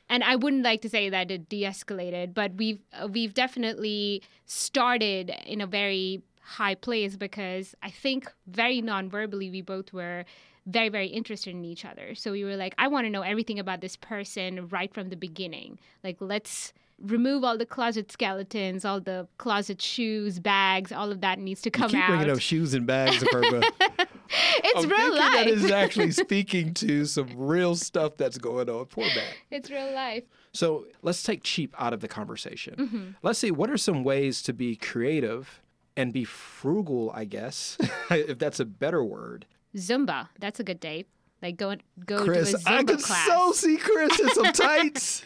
And 0.09 0.23
I 0.23 0.35
wouldn't 0.35 0.63
like 0.63 0.81
to 0.83 0.89
say 0.89 1.09
that 1.09 1.31
it 1.31 1.49
de-escalated, 1.49 2.33
but 2.33 2.53
we've 2.55 2.79
uh, 2.93 3.07
we've 3.07 3.33
definitely 3.33 4.21
started 4.45 5.31
in 5.45 5.61
a 5.61 5.67
very 5.67 6.21
high 6.41 6.75
place 6.75 7.15
because 7.15 7.73
I 7.81 7.89
think 7.89 8.31
very 8.45 8.81
non-verbally 8.81 9.49
we 9.49 9.61
both 9.61 9.91
were 9.93 10.25
very 10.67 10.89
very 10.89 11.07
interested 11.07 11.55
in 11.55 11.65
each 11.65 11.85
other. 11.85 12.13
So 12.15 12.31
we 12.31 12.43
were 12.43 12.55
like 12.55 12.75
i 12.77 12.87
want 12.87 13.05
to 13.05 13.09
know 13.09 13.21
everything 13.23 13.59
about 13.59 13.81
this 13.81 13.95
person 13.95 14.67
right 14.67 14.93
from 14.93 15.09
the 15.09 15.15
beginning. 15.15 15.79
Like 16.03 16.17
let's 16.19 16.73
remove 17.01 17.43
all 17.43 17.57
the 17.57 17.65
closet 17.65 18.09
skeletons 18.11 18.85
all 18.85 19.01
the 19.01 19.27
closet 19.37 19.81
shoes 19.81 20.39
bags 20.39 20.93
all 20.93 21.11
of 21.11 21.19
that 21.19 21.37
needs 21.39 21.61
to 21.61 21.67
You 21.67 21.71
come 21.71 21.89
keep 21.89 21.99
out. 21.99 22.07
bringing 22.07 22.29
up 22.29 22.39
shoes 22.39 22.73
and 22.73 22.87
bags. 22.87 23.21
it's 24.63 24.83
I'm 24.83 24.89
real 24.89 25.15
life 25.15 25.31
that 25.33 25.47
is 25.47 25.71
actually 25.71 26.11
speaking 26.25 26.73
to 26.75 27.05
some 27.05 27.29
real 27.35 27.75
stuff 27.75 28.17
that's 28.17 28.37
going 28.37 28.69
on. 28.69 28.85
Poor 28.85 29.05
Matt. 29.05 29.35
it's 29.51 29.69
real 29.69 29.93
life 29.93 30.23
So 30.53 30.85
let's 31.01 31.23
take 31.23 31.43
cheap 31.43 31.73
out 31.79 31.93
of 31.93 31.99
the 32.01 32.07
conversation. 32.07 32.75
Mm-hmm. 32.75 33.05
Let's 33.23 33.39
see 33.39 33.51
what 33.51 33.69
are 33.69 33.77
some 33.77 34.03
ways 34.03 34.41
to 34.43 34.53
be 34.53 34.75
creative 34.75 35.61
and 35.97 36.11
be 36.11 36.23
frugal, 36.25 37.11
I 37.15 37.25
guess, 37.25 37.77
if 38.09 38.37
that's 38.39 38.59
a 38.59 38.65
better 38.65 39.03
word. 39.03 39.45
zumba 39.75 40.29
that's 40.39 40.59
a 40.59 40.63
good 40.63 40.79
date 40.79 41.07
like 41.41 41.57
go 41.57 41.75
go 42.05 42.23
Chris, 42.23 42.51
to 42.51 42.57
a 42.57 42.59
I 42.65 42.83
zumba 42.83 42.87
could 42.87 42.99
class 43.03 43.27
so 43.27 43.51
see 43.51 43.77
Chris 43.77 44.19
in 44.19 44.29
some 44.29 44.53
tights. 44.53 45.25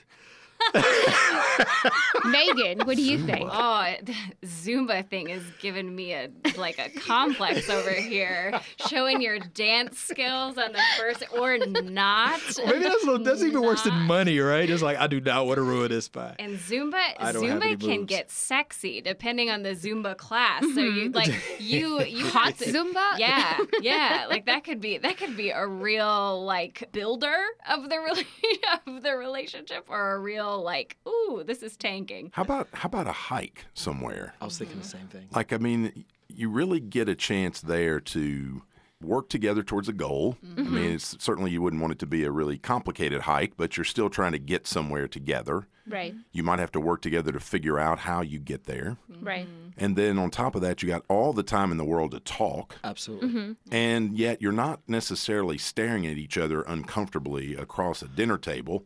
megan 2.26 2.80
what 2.86 2.96
do 2.96 3.02
you 3.04 3.26
think 3.26 3.50
Oh, 3.52 3.94
the 4.04 4.14
Zumba 4.46 5.08
thing 5.08 5.30
is 5.30 5.44
giving 5.60 5.96
me 5.96 6.14
a 6.14 6.30
like 6.58 6.80
a 6.80 6.90
complex 7.00 7.70
over 7.70 7.92
here, 7.92 8.60
showing 8.88 9.22
your 9.22 9.40
dance 9.40 10.00
skills 10.00 10.58
on 10.58 10.72
the 10.72 10.82
first 10.98 11.24
or 11.38 11.58
not. 11.58 12.40
Maybe 12.66 12.80
that's, 12.80 13.04
little- 13.04 13.24
that's 13.24 13.44
even 13.44 13.62
worse 13.62 13.84
than 13.84 13.94
money, 13.94 14.40
right? 14.40 14.70
It's 14.70 14.82
like 14.82 14.98
I 14.98 15.08
do 15.08 15.20
not 15.20 15.46
want 15.46 15.58
to 15.58 15.64
ruin 15.64 15.90
this 15.90 16.08
by. 16.08 16.36
And 16.40 16.58
Zumba, 16.58 17.02
I 17.18 17.32
don't 17.32 17.48
have 17.48 17.62
any 17.62 17.76
Zumba 17.76 17.80
can 17.80 18.00
moves. 18.00 18.10
get 18.10 18.32
sexy 18.32 19.02
depending 19.02 19.50
on 19.50 19.64
the 19.64 19.72
Zumba 19.72 20.16
class. 20.18 20.62
So 20.62 20.82
you 20.82 21.10
mm-hmm. 21.10 21.16
like 21.16 21.34
you 21.60 22.02
you 22.04 22.26
hot 22.28 22.56
zumba 22.56 23.18
Yeah, 23.18 23.58
yeah, 23.82 24.26
like 24.30 24.46
that 24.46 24.64
could 24.64 24.82
be 24.82 24.98
that 24.98 25.18
could 25.18 25.36
be 25.36 25.50
a 25.50 25.66
real 25.66 26.44
like 26.44 26.90
builder 26.92 27.36
of 27.70 27.90
the 27.90 27.96
rela- 27.96 28.88
of 28.88 29.04
the 29.04 29.16
relationship, 29.16 29.86
or 29.90 30.16
a 30.16 30.20
real 30.20 30.49
like, 30.58 30.98
ooh, 31.08 31.44
this 31.46 31.64
is 31.64 31.78
tanking. 31.78 32.32
How 32.34 32.44
about 32.44 32.68
how 32.74 32.88
about 32.88 33.08
a 33.08 33.12
hike 33.12 33.66
somewhere? 33.74 34.34
I 34.42 34.46
was 34.46 34.58
thinking 34.58 34.80
the 34.80 34.88
same 34.88 35.08
thing. 35.08 35.28
Like 35.34 35.54
I 35.54 35.58
mean, 35.58 36.06
you 36.28 36.50
really 36.50 36.80
get 36.80 37.10
a 37.10 37.16
chance 37.16 37.62
there 37.62 38.00
to 38.00 38.62
work 39.02 39.30
together 39.30 39.64
towards 39.64 39.88
a 39.88 39.94
goal. 39.94 40.38
I 40.44 40.62
mean, 40.62 40.66
mm-hmm. 40.66 40.78
it's, 40.78 41.16
certainly 41.24 41.52
you 41.52 41.62
wouldn't 41.62 41.82
want 41.82 41.94
it 41.94 42.00
to 42.00 42.06
be 42.06 42.26
a 42.26 42.32
really 42.32 42.58
complicated 42.58 43.22
hike, 43.22 43.54
but 43.56 43.78
you're 43.78 43.86
still 43.86 44.10
trying 44.10 44.34
to 44.34 44.40
get 44.40 44.68
somewhere 44.68 45.08
together. 45.08 45.68
right 45.88 46.14
You 46.34 46.44
might 46.44 46.60
have 46.60 46.72
to 46.74 46.82
work 46.82 47.02
together 47.02 47.32
to 47.32 47.40
figure 47.40 47.80
out 47.80 48.00
how 48.00 48.22
you 48.22 48.40
get 48.40 48.66
there. 48.66 48.98
Mm-hmm. 49.10 49.26
right 49.26 49.48
mm-hmm. 49.48 49.70
And 49.78 49.96
then 49.96 50.20
on 50.20 50.30
top 50.32 50.56
of 50.56 50.62
that, 50.62 50.84
you 50.84 50.90
got 50.90 51.06
all 51.08 51.32
the 51.32 51.44
time 51.44 51.72
in 51.72 51.78
the 51.78 51.86
world 51.86 52.12
to 52.12 52.20
talk. 52.20 52.76
Absolutely. 52.84 53.56
And 53.72 54.18
yet 54.18 54.42
you're 54.42 54.52
not 54.52 54.82
necessarily 54.88 55.58
staring 55.58 56.06
at 56.06 56.18
each 56.18 56.38
other 56.38 56.62
uncomfortably 56.64 57.56
across 57.56 58.02
a 58.02 58.08
dinner 58.10 58.38
table. 58.38 58.84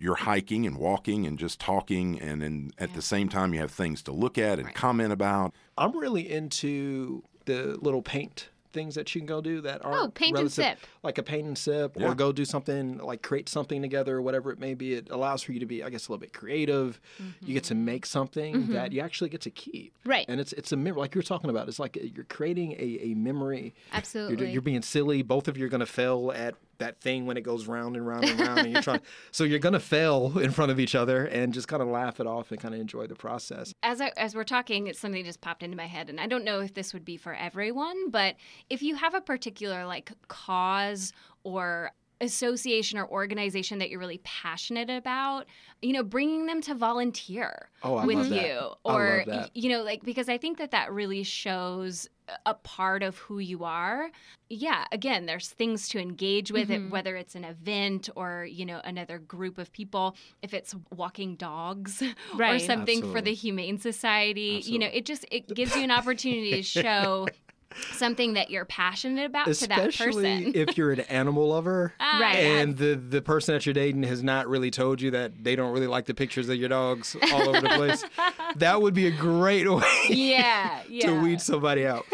You're 0.00 0.16
hiking 0.16 0.66
and 0.66 0.78
walking 0.78 1.26
and 1.26 1.38
just 1.38 1.60
talking, 1.60 2.20
and 2.20 2.40
then 2.42 2.70
at 2.78 2.94
the 2.94 3.02
same 3.02 3.28
time, 3.28 3.52
you 3.52 3.60
have 3.60 3.70
things 3.70 4.02
to 4.04 4.12
look 4.12 4.38
at 4.38 4.58
and 4.58 4.74
comment 4.74 5.12
about. 5.12 5.52
I'm 5.76 5.96
really 5.96 6.30
into 6.30 7.22
the 7.44 7.76
little 7.80 8.02
paint 8.02 8.48
things 8.72 8.94
that 8.94 9.14
you 9.14 9.20
can 9.20 9.26
go 9.26 9.40
do 9.40 9.60
that 9.62 9.84
are 9.84 9.92
Oh, 9.94 10.08
paint 10.08 10.38
and 10.38 10.50
sip. 10.50 10.78
like 11.02 11.18
a 11.18 11.22
paint 11.22 11.46
and 11.46 11.58
sip, 11.58 11.96
Yeah. 11.98 12.10
or 12.10 12.14
go 12.14 12.32
do 12.32 12.44
something 12.44 12.98
like 12.98 13.22
create 13.22 13.48
something 13.48 13.82
together, 13.82 14.16
or 14.16 14.22
whatever 14.22 14.50
it 14.52 14.58
may 14.58 14.74
be. 14.74 14.94
It 14.94 15.08
allows 15.10 15.42
for 15.42 15.52
you 15.52 15.60
to 15.60 15.66
be, 15.66 15.82
I 15.82 15.90
guess, 15.90 16.08
a 16.08 16.12
little 16.12 16.20
bit 16.20 16.32
creative. 16.32 17.00
You 17.40 17.54
get 17.54 17.64
to 17.64 17.74
mm-hmm. 17.74 17.84
make 17.84 18.06
something 18.06 18.54
mm-hmm. 18.54 18.72
that 18.72 18.92
you 18.92 19.00
actually 19.00 19.30
get 19.30 19.40
to 19.42 19.50
keep, 19.50 19.92
Right. 20.04 20.24
And 20.28 20.40
it's 20.40 20.52
it's 20.52 20.72
a 20.72 20.76
memory, 20.76 21.00
like 21.00 21.14
you're 21.14 21.22
talking 21.22 21.50
about. 21.50 21.68
It's 21.68 21.78
like 21.78 21.98
you're 22.00 22.24
creating 22.24 22.72
a, 22.72 23.10
a 23.10 23.14
memory. 23.14 23.74
You're, 23.90 23.98
absolutely 23.98 24.50
you're 24.50 24.62
being 24.62 24.82
silly. 24.82 25.22
Both 25.22 25.48
of 25.48 25.56
you 25.56 25.66
are 25.66 25.68
going 25.68 25.80
to 25.80 25.86
fail 25.86 26.32
at 26.34 26.54
that 26.80 27.00
thing 27.00 27.24
when 27.26 27.36
it 27.36 27.42
goes 27.42 27.66
round 27.66 27.96
and 27.96 28.06
round 28.06 28.24
and 28.24 28.40
round, 28.40 28.58
and 28.58 28.72
you're 28.72 28.82
trying. 28.82 29.00
So 29.32 29.44
you're 29.44 29.58
going 29.58 29.72
to 29.74 29.80
fail 29.80 30.38
in 30.38 30.50
front 30.50 30.70
of 30.72 30.80
each 30.80 30.94
other 30.94 31.24
and 31.24 31.54
just 31.54 31.68
kind 31.68 31.82
of 31.82 31.88
laugh 31.88 32.20
it 32.20 32.26
off 32.26 32.50
and 32.50 32.60
kind 32.60 32.74
of 32.74 32.80
enjoy 32.80 33.06
the 33.06 33.14
process. 33.14 33.72
As 33.82 34.00
I, 34.00 34.12
as 34.16 34.34
we're 34.34 34.44
talking, 34.44 34.86
it's 34.88 34.98
something 34.98 35.24
just 35.24 35.40
popped 35.40 35.62
into 35.62 35.76
my 35.76 35.86
head, 35.86 36.10
and 36.10 36.20
I 36.20 36.26
don't 36.26 36.44
know 36.44 36.60
if 36.60 36.74
this 36.74 36.92
would 36.92 37.04
be 37.04 37.16
for 37.16 37.34
everyone, 37.34 38.10
but 38.10 38.36
if 38.68 38.82
you 38.82 38.96
have 38.96 39.14
a 39.14 39.20
particular 39.20 39.86
like 39.86 40.12
cause 40.28 41.12
or 41.44 41.92
association 42.20 42.98
or 42.98 43.08
organization 43.08 43.78
that 43.78 43.90
you're 43.90 44.00
really 44.00 44.20
passionate 44.24 44.90
about, 44.90 45.46
you 45.82 45.92
know, 45.92 46.02
bringing 46.02 46.46
them 46.46 46.60
to 46.62 46.74
volunteer 46.74 47.70
Oh, 47.82 47.96
I 47.96 48.04
with 48.04 48.18
love 48.18 48.28
you, 48.28 48.42
that. 48.42 48.76
I 48.86 48.92
or 48.92 49.16
love 49.18 49.26
that. 49.26 49.50
you 49.54 49.70
know, 49.70 49.82
like 49.82 50.02
because 50.04 50.28
I 50.28 50.38
think 50.38 50.58
that 50.58 50.70
that 50.72 50.92
really 50.92 51.22
shows 51.22 52.08
a 52.46 52.54
part 52.54 53.02
of 53.02 53.18
who 53.18 53.38
you 53.40 53.64
are. 53.64 54.10
Yeah, 54.48 54.84
again, 54.92 55.26
there's 55.26 55.48
things 55.48 55.88
to 55.88 55.98
engage 55.98 56.52
with 56.52 56.68
Mm-hmm. 56.68 56.86
it, 56.86 56.90
whether 56.90 57.16
it's 57.16 57.34
an 57.34 57.44
event 57.44 58.08
or 58.14 58.44
you 58.44 58.64
know 58.66 58.80
another 58.84 59.18
group 59.18 59.58
of 59.58 59.72
people. 59.72 60.16
If 60.42 60.54
it's 60.54 60.74
walking 60.90 61.36
dogs 61.36 62.02
or 62.32 62.38
Right. 62.38 62.60
something 62.60 63.02
for 63.02 63.20
the 63.22 63.34
Humane 63.34 63.78
Society, 63.78 64.62
you 64.64 64.78
know, 64.78 64.88
it 64.92 65.06
just 65.06 65.24
it 65.32 65.54
gives 65.54 65.74
you 65.74 65.82
an 65.82 65.90
opportunity 65.90 66.56
to 66.56 66.62
show 66.62 67.30
something 67.92 68.34
that 68.34 68.50
you're 68.50 68.64
passionate 68.64 69.26
about 69.26 69.46
to 69.46 69.68
that 69.68 69.88
Especially 69.88 70.44
person. 70.46 70.52
if 70.54 70.76
you're 70.76 70.92
an 70.92 71.00
animal 71.00 71.48
lover. 71.48 71.92
Ah, 72.00 72.18
Right. 72.20 72.36
And 72.36 72.76
the, 72.76 72.94
the 72.96 73.22
person 73.22 73.54
that 73.54 73.64
you're 73.64 73.72
dating 73.72 74.02
has 74.04 74.22
not 74.22 74.48
really 74.48 74.70
told 74.70 75.00
you 75.00 75.10
that 75.12 75.44
they 75.44 75.54
don't 75.54 75.72
really 75.72 75.86
like 75.86 76.06
the 76.06 76.14
pictures 76.14 76.48
of 76.48 76.56
your 76.56 76.68
dogs 76.68 77.16
all 77.32 77.48
over 77.48 77.60
the 77.60 77.68
place. 77.68 78.04
that 78.56 78.82
would 78.82 78.94
be 78.94 79.06
a 79.06 79.10
great 79.10 79.70
way 79.70 79.82
yeah, 80.08 80.82
yeah. 80.88 81.06
to 81.06 81.20
weed 81.20 81.40
somebody 81.40 81.86
out. 81.86 82.04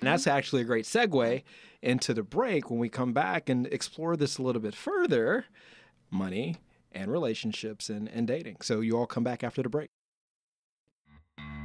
and 0.00 0.08
that's 0.08 0.26
actually 0.26 0.62
a 0.62 0.64
great 0.64 0.84
segue 0.84 1.42
into 1.82 2.12
the 2.12 2.22
break 2.22 2.70
when 2.70 2.78
we 2.78 2.88
come 2.88 3.12
back 3.12 3.48
and 3.48 3.66
explore 3.68 4.16
this 4.16 4.36
a 4.36 4.42
little 4.42 4.60
bit 4.60 4.74
further 4.74 5.46
money 6.10 6.56
and 6.92 7.10
relationships 7.10 7.88
and, 7.88 8.08
and 8.08 8.26
dating. 8.26 8.56
So 8.62 8.80
you 8.80 8.98
all 8.98 9.06
come 9.06 9.24
back 9.24 9.42
after 9.42 9.62
the 9.62 9.68
break. 9.70 9.88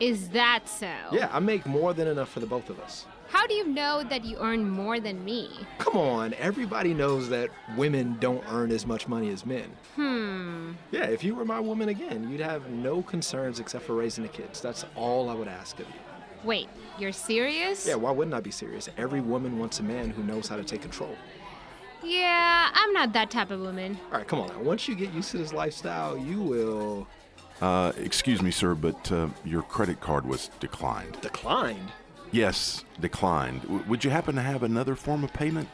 Is 0.00 0.28
that 0.30 0.68
so? 0.68 0.90
Yeah, 1.12 1.28
I 1.32 1.38
make 1.38 1.64
more 1.64 1.94
than 1.94 2.06
enough 2.08 2.30
for 2.30 2.40
the 2.40 2.46
both 2.46 2.68
of 2.70 2.78
us. 2.80 3.06
How 3.28 3.46
do 3.46 3.54
you 3.54 3.66
know 3.68 4.02
that 4.08 4.24
you 4.24 4.36
earn 4.38 4.68
more 4.68 5.00
than 5.00 5.24
me? 5.24 5.50
Come 5.78 5.96
on, 5.96 6.34
everybody 6.34 6.94
knows 6.94 7.28
that 7.30 7.50
women 7.76 8.16
don't 8.20 8.42
earn 8.50 8.70
as 8.70 8.86
much 8.86 9.08
money 9.08 9.30
as 9.30 9.44
men. 9.44 9.70
Hmm. 9.96 10.72
Yeah, 10.90 11.04
if 11.04 11.22
you 11.24 11.34
were 11.34 11.44
my 11.44 11.60
woman 11.60 11.88
again, 11.88 12.30
you'd 12.30 12.40
have 12.40 12.68
no 12.70 13.02
concerns 13.02 13.60
except 13.60 13.84
for 13.84 13.94
raising 13.94 14.22
the 14.22 14.28
kids. 14.30 14.60
That's 14.60 14.84
all 14.94 15.28
I 15.28 15.34
would 15.34 15.48
ask 15.48 15.78
of 15.80 15.86
you. 15.88 16.00
Wait, 16.44 16.68
you're 16.98 17.12
serious? 17.12 17.86
Yeah, 17.86 17.96
why 17.96 18.10
wouldn't 18.12 18.34
I 18.34 18.40
be 18.40 18.50
serious? 18.52 18.88
Every 18.96 19.20
woman 19.20 19.58
wants 19.58 19.80
a 19.80 19.82
man 19.82 20.10
who 20.10 20.22
knows 20.22 20.48
how 20.48 20.56
to 20.56 20.64
take 20.64 20.82
control. 20.82 21.16
Yeah, 22.04 22.68
I'm 22.72 22.92
not 22.92 23.12
that 23.14 23.30
type 23.30 23.50
of 23.50 23.60
woman. 23.60 23.98
All 24.12 24.18
right, 24.18 24.28
come 24.28 24.40
on 24.40 24.48
now. 24.48 24.60
Once 24.60 24.86
you 24.86 24.94
get 24.94 25.12
used 25.12 25.30
to 25.32 25.38
this 25.38 25.52
lifestyle, 25.52 26.16
you 26.16 26.40
will 26.40 27.08
Uh, 27.60 27.90
excuse 27.96 28.42
me, 28.42 28.50
sir, 28.50 28.74
but 28.74 29.10
uh, 29.10 29.28
your 29.44 29.62
credit 29.62 30.00
card 30.00 30.24
was 30.26 30.50
declined. 30.60 31.18
decline. 31.22 31.90
Yes, 32.36 32.84
declined. 33.00 33.62
W- 33.62 33.82
would 33.88 34.04
you 34.04 34.10
happen 34.10 34.34
to 34.34 34.42
have 34.42 34.62
another 34.62 34.94
form 34.94 35.24
of 35.24 35.32
payment? 35.32 35.70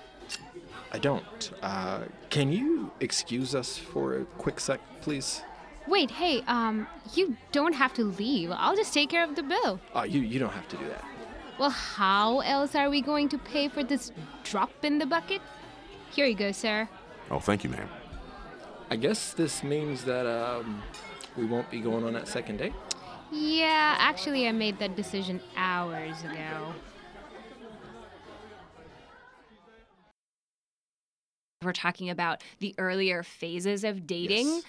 I 0.92 0.99
don't. 0.99 1.50
Uh, 1.61 2.02
can 2.31 2.52
you 2.52 2.92
excuse 3.00 3.52
us 3.52 3.76
for 3.76 4.21
a 4.21 4.25
quick 4.38 4.61
sec, 4.61 4.78
please? 5.00 5.42
Wait, 5.88 6.12
hey, 6.12 6.42
um, 6.47 6.87
you 7.14 7.37
don't 7.50 7.75
have 7.75 7.92
to 7.95 8.04
leave. 8.04 8.52
I'll 8.52 8.76
just 8.76 8.95
take 8.95 9.11
care 9.11 9.25
of 9.25 9.35
the 9.35 9.42
bill. 9.42 9.81
Uh, 9.92 10.04
you 10.04 10.21
you 10.21 10.38
don't 10.38 10.52
have 10.52 10.69
to 10.69 10.76
do 10.76 10.87
that. 10.87 11.04
Well, 11.59 11.71
how 11.71 12.38
else 12.40 12.76
are 12.76 12.88
we 12.88 13.02
going 13.02 13.28
to 13.31 13.38
pay 13.38 13.66
for 13.66 13.83
this 13.83 14.12
drop 14.45 14.71
in 14.85 15.00
the 15.00 15.07
bucket? 15.07 15.42
Here 16.12 16.26
you 16.26 16.37
go, 16.37 16.52
sir. 16.52 16.88
Oh, 17.28 17.40
thank 17.40 17.64
you, 17.64 17.71
ma'am. 17.71 17.88
I 18.88 18.95
guess 18.95 19.33
this 19.33 19.64
means 19.64 20.04
that 20.04 20.26
um, 20.26 20.81
we 21.37 21.45
won't 21.45 21.69
be 21.73 21.81
going 21.81 22.04
on 22.04 22.12
that 22.12 22.28
second 22.28 22.59
date. 22.59 22.75
Yeah, 23.33 23.97
actually, 23.99 24.47
I 24.47 24.53
made 24.53 24.79
that 24.79 24.95
decision 24.95 25.41
hours 25.57 26.23
ago. 26.23 26.75
we're 31.62 31.73
talking 31.73 32.11
about 32.11 32.43
the 32.59 32.75
earlier 32.79 33.23
phases 33.23 33.85
of 33.85 34.07
dating 34.07 34.49
Yes. 34.49 34.62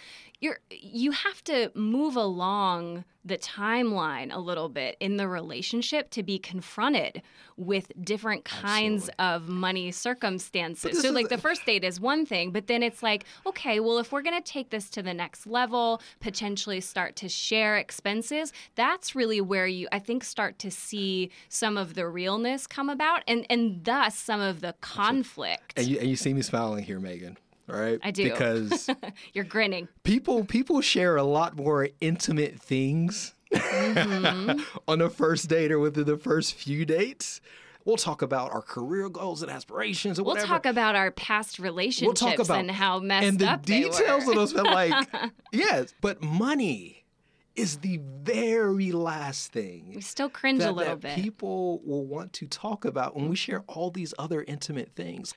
You're 0.43 0.59
you 0.69 1.11
have 1.11 1.43
to 1.45 1.71
move 1.73 2.15
along 2.15 3.05
the 3.25 3.37
timeline 3.37 4.33
a 4.33 4.39
little 4.39 4.67
bit 4.67 4.97
in 4.99 5.15
the 5.15 5.27
relationship 5.27 6.09
to 6.09 6.21
be 6.21 6.37
confronted 6.37 7.21
with 7.55 7.89
different 8.03 8.43
kinds 8.43 9.09
of 9.17 9.47
money 9.47 9.91
circumstances. 9.91 11.01
So 11.01 11.11
like 11.11 11.29
the 11.29 11.37
first 11.37 11.65
date 11.65 11.85
is 11.85 11.99
one 11.99 12.25
thing 12.25 12.51
but 12.51 12.67
then 12.67 12.83
it's 12.83 13.01
like 13.01 13.25
okay 13.45 13.79
well 13.79 13.99
if 13.99 14.11
we're 14.11 14.21
going 14.21 14.41
to 14.41 14.51
take 14.51 14.69
this 14.69 14.89
to 14.91 15.01
the 15.01 15.13
next 15.13 15.47
level 15.47 16.01
potentially 16.19 16.81
start 16.81 17.15
to 17.17 17.29
share 17.29 17.77
expenses 17.77 18.51
that's 18.75 19.15
really 19.15 19.39
where 19.39 19.67
you 19.67 19.87
i 19.91 19.99
think 19.99 20.23
start 20.23 20.59
to 20.59 20.69
see 20.69 21.29
some 21.47 21.77
of 21.77 21.93
the 21.93 22.07
realness 22.07 22.67
come 22.67 22.89
about 22.89 23.23
and 23.27 23.45
and 23.49 23.85
thus 23.85 24.17
some 24.17 24.41
of 24.41 24.61
the 24.61 24.73
conflict. 24.81 25.73
And 25.77 25.87
you 25.87 25.99
and 25.99 26.09
you 26.09 26.15
see 26.15 26.33
me 26.33 26.41
smiling 26.41 26.83
here, 26.83 26.99
Megan. 26.99 27.37
Right. 27.67 27.99
I 28.03 28.11
do. 28.11 28.23
because 28.25 28.89
You're 29.33 29.45
grinning. 29.45 29.87
people 30.03 30.43
people 30.45 30.81
share 30.81 31.15
a 31.15 31.23
lot 31.23 31.55
more 31.55 31.89
intimate 32.01 32.59
things 32.59 33.33
Mm-hmm. 33.53 34.61
on 34.87 35.01
a 35.01 35.09
first 35.09 35.47
date 35.47 35.71
or 35.71 35.77
within 35.79 36.05
the 36.05 36.17
first 36.17 36.55
few 36.55 36.85
dates. 36.85 37.39
We'll 37.85 37.97
talk 37.97 38.21
about 38.21 38.51
our 38.51 38.61
career 38.61 39.09
goals 39.09 39.41
and 39.43 39.51
aspirations 39.51 40.17
We'll 40.19 40.27
whatever. 40.33 40.47
talk 40.47 40.65
about 40.65 40.95
our 40.95 41.11
past 41.11 41.59
We'll 41.59 41.65
relationships 41.65 42.19
talk 42.19 42.39
about 42.39 42.59
and 42.61 42.71
how 42.71 42.99
messed 42.99 43.25
up. 43.25 43.29
and 43.29 43.39
the 43.39 43.55
details 43.65 44.27
of 44.27 44.35
those. 44.35 44.53
Like, 44.53 45.05
yes, 45.51 45.93
but 46.01 46.23
money 46.23 47.05
is 47.55 47.77
the 47.79 47.99
very 48.23 48.91
last 48.91 49.51
thing 49.51 49.91
we 49.93 50.01
still 50.01 50.29
cringe 50.29 50.59
that, 50.59 50.69
a 50.69 50.71
little 50.71 50.95
bit. 50.95 51.13
people 51.15 51.81
will 51.85 52.05
want 52.07 52.33
to 52.33 52.47
talk 52.47 52.85
about 52.85 53.15
when 53.15 53.29
we 53.29 53.35
share 53.35 53.63
all 53.67 53.91
these 53.91 54.13
other 54.17 54.43
intimate 54.47 54.95
things. 54.95 55.35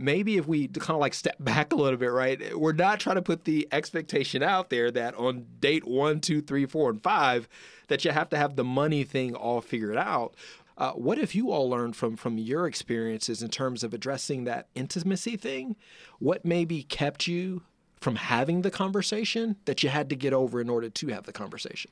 Maybe 0.00 0.36
if 0.36 0.46
we 0.46 0.68
kind 0.68 0.96
of 0.96 1.00
like 1.00 1.14
step 1.14 1.36
back 1.40 1.72
a 1.72 1.76
little 1.76 1.98
bit, 1.98 2.10
right? 2.10 2.58
We're 2.58 2.72
not 2.72 3.00
trying 3.00 3.16
to 3.16 3.22
put 3.22 3.44
the 3.44 3.68
expectation 3.72 4.42
out 4.42 4.70
there 4.70 4.90
that 4.90 5.14
on 5.14 5.46
date 5.60 5.86
one, 5.86 6.20
two, 6.20 6.40
three, 6.40 6.66
four, 6.66 6.90
and 6.90 7.02
five, 7.02 7.48
that 7.88 8.04
you 8.04 8.10
have 8.10 8.28
to 8.30 8.36
have 8.36 8.56
the 8.56 8.64
money 8.64 9.04
thing 9.04 9.34
all 9.34 9.60
figured 9.60 9.96
out. 9.96 10.34
Uh, 10.78 10.92
what 10.92 11.18
if 11.18 11.34
you 11.34 11.50
all 11.50 11.68
learned 11.68 11.94
from 11.94 12.16
from 12.16 12.38
your 12.38 12.66
experiences 12.66 13.42
in 13.42 13.50
terms 13.50 13.84
of 13.84 13.92
addressing 13.92 14.44
that 14.44 14.68
intimacy 14.74 15.36
thing? 15.36 15.76
What 16.18 16.44
maybe 16.44 16.82
kept 16.82 17.26
you 17.26 17.62
from 18.00 18.16
having 18.16 18.62
the 18.62 18.70
conversation 18.70 19.56
that 19.66 19.82
you 19.82 19.90
had 19.90 20.08
to 20.08 20.16
get 20.16 20.32
over 20.32 20.58
in 20.60 20.70
order 20.70 20.88
to 20.88 21.06
have 21.08 21.24
the 21.24 21.32
conversation? 21.32 21.90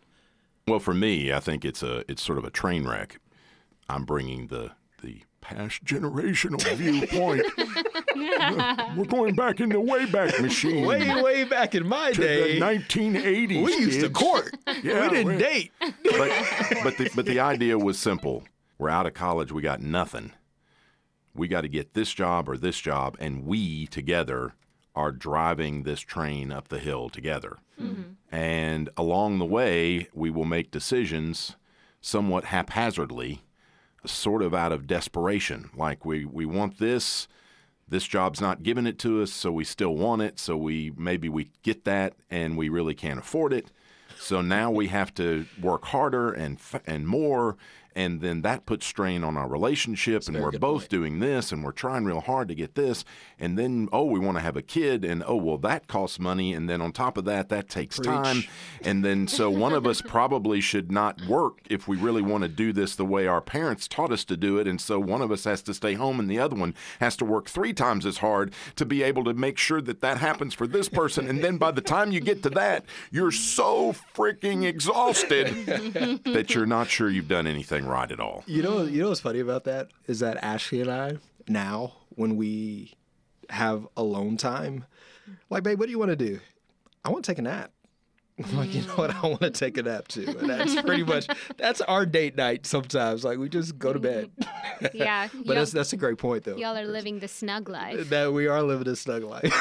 Well, 0.66 0.80
for 0.80 0.94
me, 0.94 1.32
I 1.32 1.40
think 1.40 1.64
it's 1.64 1.82
a 1.82 2.04
it's 2.10 2.22
sort 2.22 2.38
of 2.38 2.44
a 2.44 2.50
train 2.50 2.86
wreck. 2.86 3.20
I'm 3.90 4.04
bringing 4.04 4.46
the 4.46 4.72
the 5.02 5.22
past 5.40 5.84
generational 5.84 6.60
viewpoint. 6.76 7.44
We're 8.96 9.04
going 9.06 9.34
back 9.34 9.60
in 9.60 9.68
the 9.70 9.76
wayback 9.76 10.40
machine. 10.40 10.84
Way, 10.86 11.22
way 11.22 11.44
back 11.44 11.74
in 11.74 11.86
my 11.86 12.12
day, 12.12 12.58
the 12.58 12.64
1980s. 12.64 13.64
we 13.64 13.76
used 13.76 14.00
to 14.00 14.10
court. 14.10 14.54
Yeah, 14.82 15.08
we 15.08 15.16
didn't 15.16 15.26
we- 15.34 15.38
date. 15.38 15.72
but 15.80 16.30
but 16.82 16.96
the, 16.98 17.10
but 17.14 17.26
the 17.26 17.40
idea 17.40 17.78
was 17.78 17.98
simple. 17.98 18.44
We're 18.78 18.90
out 18.90 19.06
of 19.06 19.14
college. 19.14 19.50
We 19.52 19.62
got 19.62 19.80
nothing. 19.80 20.32
We 21.34 21.48
got 21.48 21.60
to 21.62 21.68
get 21.68 21.94
this 21.94 22.12
job 22.12 22.48
or 22.48 22.56
this 22.56 22.78
job, 22.80 23.16
and 23.20 23.44
we 23.46 23.86
together 23.86 24.54
are 24.94 25.12
driving 25.12 25.84
this 25.84 26.00
train 26.00 26.50
up 26.50 26.68
the 26.68 26.78
hill 26.80 27.08
together. 27.08 27.58
Mm-hmm. 27.80 28.34
And 28.34 28.90
along 28.96 29.38
the 29.38 29.44
way, 29.44 30.08
we 30.12 30.30
will 30.30 30.44
make 30.44 30.72
decisions 30.72 31.54
somewhat 32.00 32.46
haphazardly, 32.46 33.42
sort 34.06 34.42
of 34.42 34.54
out 34.54 34.72
of 34.72 34.86
desperation. 34.86 35.70
Like 35.74 36.04
we 36.04 36.24
we 36.24 36.46
want 36.46 36.78
this. 36.78 37.28
This 37.90 38.06
job's 38.06 38.40
not 38.40 38.62
giving 38.62 38.86
it 38.86 38.98
to 39.00 39.22
us, 39.22 39.32
so 39.32 39.50
we 39.50 39.64
still 39.64 39.94
want 39.94 40.22
it. 40.22 40.38
So 40.38 40.56
we 40.56 40.92
maybe 40.96 41.28
we 41.28 41.50
get 41.62 41.84
that, 41.84 42.14
and 42.30 42.56
we 42.56 42.68
really 42.68 42.94
can't 42.94 43.18
afford 43.18 43.52
it. 43.52 43.70
So 44.18 44.42
now 44.42 44.70
we 44.70 44.88
have 44.88 45.14
to 45.14 45.46
work 45.60 45.86
harder 45.86 46.30
and 46.30 46.58
and 46.86 47.06
more, 47.06 47.56
and 47.94 48.20
then 48.20 48.42
that 48.42 48.66
puts 48.66 48.86
strain 48.86 49.24
on 49.24 49.36
our 49.36 49.48
relationship. 49.48 50.26
and 50.28 50.40
we're 50.40 50.52
both 50.52 50.82
point. 50.82 50.90
doing 50.90 51.20
this, 51.20 51.52
and 51.52 51.64
we're 51.64 51.72
trying 51.72 52.04
real 52.04 52.20
hard 52.20 52.48
to 52.48 52.54
get 52.54 52.74
this. 52.74 53.04
And 53.38 53.58
then 53.58 53.88
oh, 53.92 54.04
we 54.04 54.18
want 54.18 54.36
to 54.36 54.42
have 54.42 54.56
a 54.56 54.62
kid, 54.62 55.04
and 55.04 55.22
oh 55.26 55.36
well, 55.36 55.58
that 55.58 55.88
costs 55.88 56.18
money. 56.18 56.52
And 56.52 56.68
then 56.68 56.80
on 56.80 56.92
top 56.92 57.16
of 57.16 57.24
that, 57.24 57.48
that 57.48 57.68
takes 57.68 57.98
time. 57.98 58.44
And 58.82 59.04
then 59.04 59.26
so 59.26 59.50
one 59.50 59.72
of 59.72 59.86
us 59.86 60.00
probably 60.06 60.60
should 60.60 60.92
not 60.92 61.20
work 61.26 61.60
if 61.68 61.88
we 61.88 61.96
really 61.96 62.22
want 62.22 62.42
to 62.42 62.48
do 62.48 62.72
this 62.72 62.94
the 62.94 63.04
way 63.04 63.26
our 63.26 63.40
parents 63.40 63.88
taught 63.88 64.12
us 64.12 64.24
to 64.26 64.36
do 64.36 64.58
it. 64.58 64.66
And 64.66 64.80
so 64.80 64.98
one 65.00 65.22
of 65.22 65.32
us 65.32 65.44
has 65.44 65.62
to 65.62 65.74
stay 65.74 65.94
home, 65.94 66.20
and 66.20 66.30
the 66.30 66.38
other 66.38 66.56
one 66.56 66.74
has 67.00 67.16
to 67.16 67.24
work 67.24 67.48
three 67.48 67.72
times 67.72 68.06
as 68.06 68.18
hard 68.18 68.52
to 68.76 68.84
be 68.84 69.02
able 69.02 69.24
to 69.24 69.34
make 69.34 69.58
sure 69.58 69.80
that 69.80 70.00
that 70.00 70.18
happens 70.18 70.54
for 70.54 70.66
this 70.66 70.88
person. 70.88 71.28
And 71.28 71.42
then 71.42 71.58
by 71.58 71.70
the 71.70 71.80
time 71.80 72.12
you 72.12 72.20
get 72.20 72.42
to 72.44 72.50
that, 72.50 72.84
you're 73.10 73.32
so 73.32 73.94
freaking 74.14 74.64
exhausted 74.64 75.46
that 76.24 76.54
you're 76.54 76.66
not 76.66 76.88
sure 76.88 77.08
you've 77.08 77.28
done 77.28 77.46
anything 77.46 77.87
right 77.88 78.10
at 78.10 78.20
all. 78.20 78.44
You 78.46 78.62
know, 78.62 78.82
you 78.82 79.02
know 79.02 79.08
what's 79.08 79.20
funny 79.20 79.40
about 79.40 79.64
that 79.64 79.88
is 80.06 80.20
that 80.20 80.36
Ashley 80.42 80.80
and 80.80 80.90
I 80.90 81.18
now, 81.48 81.94
when 82.10 82.36
we 82.36 82.94
have 83.50 83.86
alone 83.96 84.36
time, 84.36 84.84
like, 85.50 85.62
babe, 85.62 85.78
what 85.78 85.86
do 85.86 85.90
you 85.90 85.98
want 85.98 86.10
to 86.10 86.16
do? 86.16 86.40
I 87.04 87.10
want 87.10 87.24
to 87.24 87.30
take 87.30 87.38
a 87.38 87.42
nap. 87.42 87.72
Like 88.52 88.72
you 88.72 88.82
know 88.82 88.94
what? 88.94 89.14
I 89.14 89.26
want 89.26 89.40
to 89.40 89.50
take 89.50 89.76
a 89.78 89.82
nap 89.82 90.08
too. 90.08 90.34
And 90.38 90.48
that's 90.48 90.80
pretty 90.82 91.02
much 91.02 91.26
that's 91.56 91.80
our 91.82 92.06
date 92.06 92.36
night 92.36 92.66
sometimes. 92.66 93.24
Like 93.24 93.38
we 93.38 93.48
just 93.48 93.78
go 93.78 93.92
to 93.92 93.98
bed. 93.98 94.30
Yeah, 94.94 95.26
but 95.44 95.54
that's 95.54 95.72
that's 95.72 95.92
a 95.92 95.96
great 95.96 96.18
point 96.18 96.44
though. 96.44 96.56
y'all 96.56 96.76
are 96.76 96.86
living 96.86 97.18
the 97.18 97.26
snug 97.26 97.68
life. 97.68 98.10
that 98.10 98.32
we 98.32 98.46
are 98.46 98.62
living 98.62 98.86
a 98.86 98.94
snug 98.94 99.24
life. 99.24 99.52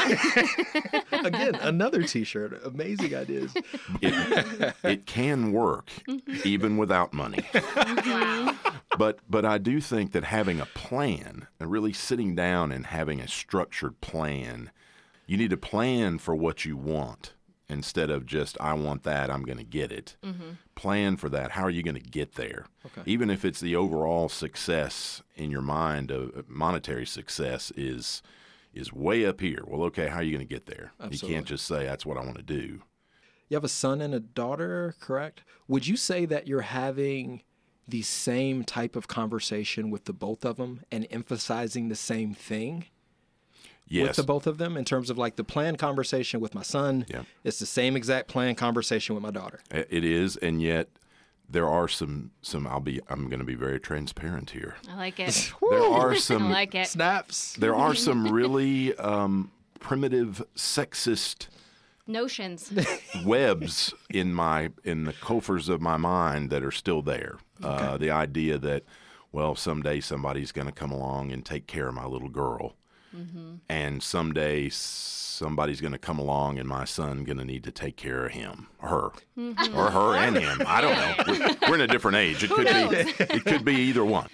Again 1.11 1.55
another 1.55 2.03
t-shirt. 2.03 2.61
Amazing 2.63 3.15
ideas. 3.15 3.51
It, 3.99 4.75
it 4.83 5.05
can 5.07 5.53
work 5.53 5.89
mm-hmm. 6.07 6.35
even 6.43 6.77
without 6.77 7.13
money. 7.13 7.43
Wow. 7.51 7.61
Mm-hmm. 7.63 8.97
But 8.99 9.19
but 9.27 9.43
I 9.43 9.57
do 9.57 9.81
think 9.81 10.11
that 10.11 10.25
having 10.25 10.59
a 10.59 10.67
plan 10.67 11.47
and 11.59 11.71
really 11.71 11.93
sitting 11.93 12.35
down 12.35 12.71
and 12.71 12.85
having 12.85 13.19
a 13.19 13.27
structured 13.27 13.99
plan, 14.01 14.69
you 15.25 15.35
need 15.35 15.49
to 15.49 15.57
plan 15.57 16.19
for 16.19 16.35
what 16.35 16.63
you 16.63 16.77
want 16.77 17.33
instead 17.69 18.10
of 18.10 18.25
just 18.25 18.58
I 18.60 18.73
want 18.73 19.03
that, 19.03 19.30
I'm 19.30 19.43
going 19.43 19.58
to 19.58 19.63
get 19.63 19.91
it. 19.91 20.15
Mm-hmm. 20.23 20.51
Plan 20.75 21.17
for 21.17 21.30
that. 21.30 21.51
How 21.51 21.63
are 21.63 21.69
you 21.69 21.84
going 21.84 21.95
to 21.95 22.01
get 22.01 22.36
there? 22.36 22.65
Okay. 22.86 23.01
Even 23.06 23.30
if 23.30 23.43
it's 23.43 23.60
the 23.60 23.75
overall 23.75 24.30
success 24.30 25.21
in 25.36 25.51
your 25.51 25.62
mind 25.62 26.12
of 26.12 26.30
uh, 26.38 26.41
monetary 26.47 27.06
success 27.06 27.71
is 27.75 28.21
is 28.73 28.93
way 28.93 29.25
up 29.25 29.41
here. 29.41 29.63
Well, 29.65 29.84
okay, 29.84 30.08
how 30.08 30.17
are 30.17 30.23
you 30.23 30.32
going 30.32 30.47
to 30.47 30.53
get 30.53 30.67
there? 30.67 30.91
You 31.10 31.17
can't 31.17 31.47
just 31.47 31.65
say 31.65 31.86
that's 31.86 32.06
what 32.06 32.17
I 32.17 32.21
want 32.23 32.38
to 32.38 32.43
do. 32.43 32.82
You 33.49 33.56
have 33.56 33.63
a 33.63 33.69
son 33.69 34.01
and 34.01 34.13
a 34.13 34.19
daughter, 34.19 34.93
correct? 34.99 35.43
Would 35.67 35.88
you 35.88 35.97
say 35.97 36.25
that 36.25 36.47
you're 36.47 36.62
having 36.62 37.41
the 37.88 38.03
same 38.03 38.63
type 38.63 38.95
of 38.95 39.08
conversation 39.08 39.89
with 39.89 40.06
the 40.06 40.13
both 40.13 40.45
of 40.45 40.58
them 40.58 40.82
and 40.91 41.08
emphasizing 41.10 41.88
the 41.88 41.95
same 41.95 42.34
thing 42.36 42.86
with 43.89 44.15
the 44.15 44.23
both 44.23 44.47
of 44.47 44.58
them 44.58 44.78
in 44.78 44.86
terms 44.86 45.10
of 45.10 45.17
like 45.17 45.36
the 45.36 45.43
planned 45.43 45.78
conversation 45.80 46.39
with 46.39 46.54
my 46.56 46.63
son? 46.63 47.06
Yeah. 47.08 47.23
It's 47.43 47.60
the 47.60 47.65
same 47.65 47.95
exact 47.95 48.28
planned 48.28 48.58
conversation 48.58 49.15
with 49.15 49.23
my 49.23 49.32
daughter. 49.32 49.60
It 49.71 50.04
is, 50.04 50.38
and 50.38 50.62
yet 50.62 50.89
there 51.50 51.67
are 51.67 51.88
some 51.88 52.32
some. 52.41 52.67
I'll 52.67 52.80
be. 52.80 53.00
I'm 53.10 53.30
going 53.30 53.39
to 53.39 53.45
be 53.45 53.56
very 53.56 53.80
transparent 53.80 54.52
here. 54.52 54.76
I 54.89 54.95
like 54.97 55.19
it. 55.19 55.54
There 55.69 55.82
are 55.84 56.12
I 56.13 56.17
some. 56.17 56.50
like 56.50 56.76
it. 56.76 56.88
Snaps. 56.88 57.54
There 57.54 57.76
are 57.76 57.95
some 58.08 58.28
really 58.32 58.95
um, 58.97 59.52
primitive, 59.80 60.43
sexist 60.56 61.47
Notions. 62.06 62.71
webs 63.26 63.93
in 64.10 64.34
my 64.34 64.71
in 64.84 65.04
the 65.06 65.13
coffers 65.13 65.69
of 65.69 65.82
my 65.82 65.97
mind 65.97 66.50
that 66.50 66.63
are 66.63 66.71
still 66.71 67.02
there. 67.02 67.38
Uh, 67.62 67.97
the 67.97 68.12
idea 68.12 68.58
that, 68.58 68.84
well, 69.32 69.56
someday 69.56 70.00
somebody's 70.00 70.52
going 70.52 70.67
to 70.67 70.73
come 70.73 70.91
along 70.91 71.32
and 71.32 71.43
take 71.45 71.65
care 71.67 71.88
of 71.88 71.95
my 71.95 72.06
little 72.06 72.30
girl, 72.30 72.76
Mm-hmm. 73.17 73.56
and 73.69 74.03
someday 74.03 74.69
somebody's 74.69 75.82
going 75.82 75.93
to 75.93 75.99
come 75.99 76.19
along 76.19 76.58
and 76.58 76.67
my 76.67 76.84
son 76.84 77.23
going 77.23 77.38
to 77.38 77.45
need 77.45 77.63
to 77.63 77.71
take 77.71 77.95
care 77.95 78.25
of 78.25 78.32
him, 78.32 78.67
or 78.82 78.89
her, 78.89 79.10
mm-hmm. 79.38 79.77
or 79.77 79.91
her 79.91 80.15
and 80.15 80.38
him. 80.38 80.62
I 80.65 80.82
don't 80.82 80.95
know. 80.95 81.15
We're, 81.27 81.69
we're 81.69 81.75
in 81.75 81.82
a 81.82 81.88
different 81.88 82.17
age. 82.17 82.43
It 82.43 82.49
could 82.49 82.65
be. 82.65 83.23
It 83.23 83.45
could 83.45 83.63
be 83.65 83.75
either 83.75 84.03
one. 84.03 84.27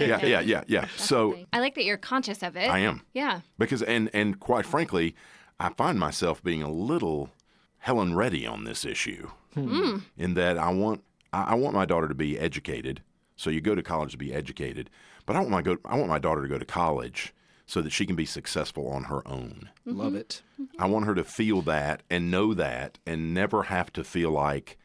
Yeah, 0.00 0.24
yeah, 0.24 0.40
yeah, 0.40 0.64
yeah. 0.66 0.86
So 0.96 1.36
I 1.52 1.60
like 1.60 1.74
that 1.74 1.84
you're 1.84 1.96
conscious 1.96 2.42
of 2.42 2.56
it. 2.56 2.70
I 2.70 2.78
am 2.80 3.02
Yeah. 3.12 3.40
because 3.58 3.82
and 3.82 4.10
and 4.12 4.38
quite 4.40 4.66
frankly, 4.66 5.14
I 5.58 5.70
find 5.70 5.98
myself 5.98 6.42
being 6.42 6.62
a 6.62 6.70
little 6.70 7.30
Helen 7.78 8.14
Reddy 8.14 8.46
on 8.46 8.64
this 8.64 8.84
issue, 8.84 9.30
hmm. 9.54 9.98
in 10.16 10.34
that 10.34 10.58
I 10.58 10.70
want 10.70 11.02
I 11.32 11.42
I 11.42 11.54
want 11.54 11.74
my 11.74 11.84
daughter 11.84 12.08
to 12.08 12.14
be 12.14 12.38
educated. 12.38 13.02
So 13.36 13.50
you 13.50 13.60
go 13.60 13.74
to 13.74 13.82
college 13.82 14.12
to 14.12 14.18
be 14.18 14.32
educated, 14.32 14.90
but 15.26 15.34
I 15.34 15.40
want 15.40 15.50
my 15.50 15.62
go 15.62 15.76
I 15.84 15.96
want 15.96 16.08
my 16.08 16.18
daughter 16.18 16.42
to 16.42 16.48
go 16.48 16.58
to 16.58 16.64
college 16.64 17.34
so 17.70 17.80
that 17.80 17.92
she 17.92 18.04
can 18.04 18.16
be 18.16 18.26
successful 18.26 18.88
on 18.88 19.04
her 19.04 19.26
own. 19.28 19.70
Love 19.86 20.08
mm-hmm. 20.08 20.16
it. 20.16 20.42
I 20.80 20.86
want 20.86 21.06
her 21.06 21.14
to 21.14 21.22
feel 21.22 21.62
that 21.62 22.02
and 22.10 22.28
know 22.28 22.52
that 22.52 22.98
and 23.06 23.32
never 23.32 23.62
have 23.62 23.92
to 23.92 24.02
feel 24.02 24.32
like, 24.32 24.76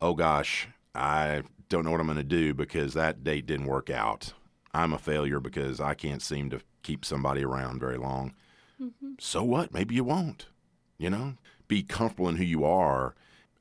oh 0.00 0.14
gosh, 0.14 0.68
I 0.94 1.42
don't 1.68 1.84
know 1.84 1.90
what 1.90 2.00
I'm 2.00 2.06
going 2.06 2.16
to 2.16 2.24
do 2.24 2.54
because 2.54 2.94
that 2.94 3.24
date 3.24 3.44
didn't 3.44 3.66
work 3.66 3.90
out. 3.90 4.32
I'm 4.72 4.94
a 4.94 4.98
failure 4.98 5.38
because 5.38 5.82
I 5.82 5.92
can't 5.92 6.22
seem 6.22 6.48
to 6.48 6.60
keep 6.82 7.04
somebody 7.04 7.44
around 7.44 7.78
very 7.78 7.98
long. 7.98 8.32
Mm-hmm. 8.80 9.12
So 9.20 9.44
what? 9.44 9.74
Maybe 9.74 9.94
you 9.94 10.04
won't. 10.04 10.46
You 10.96 11.10
know, 11.10 11.34
be 11.68 11.82
comfortable 11.82 12.30
in 12.30 12.36
who 12.36 12.44
you 12.44 12.64
are 12.64 13.14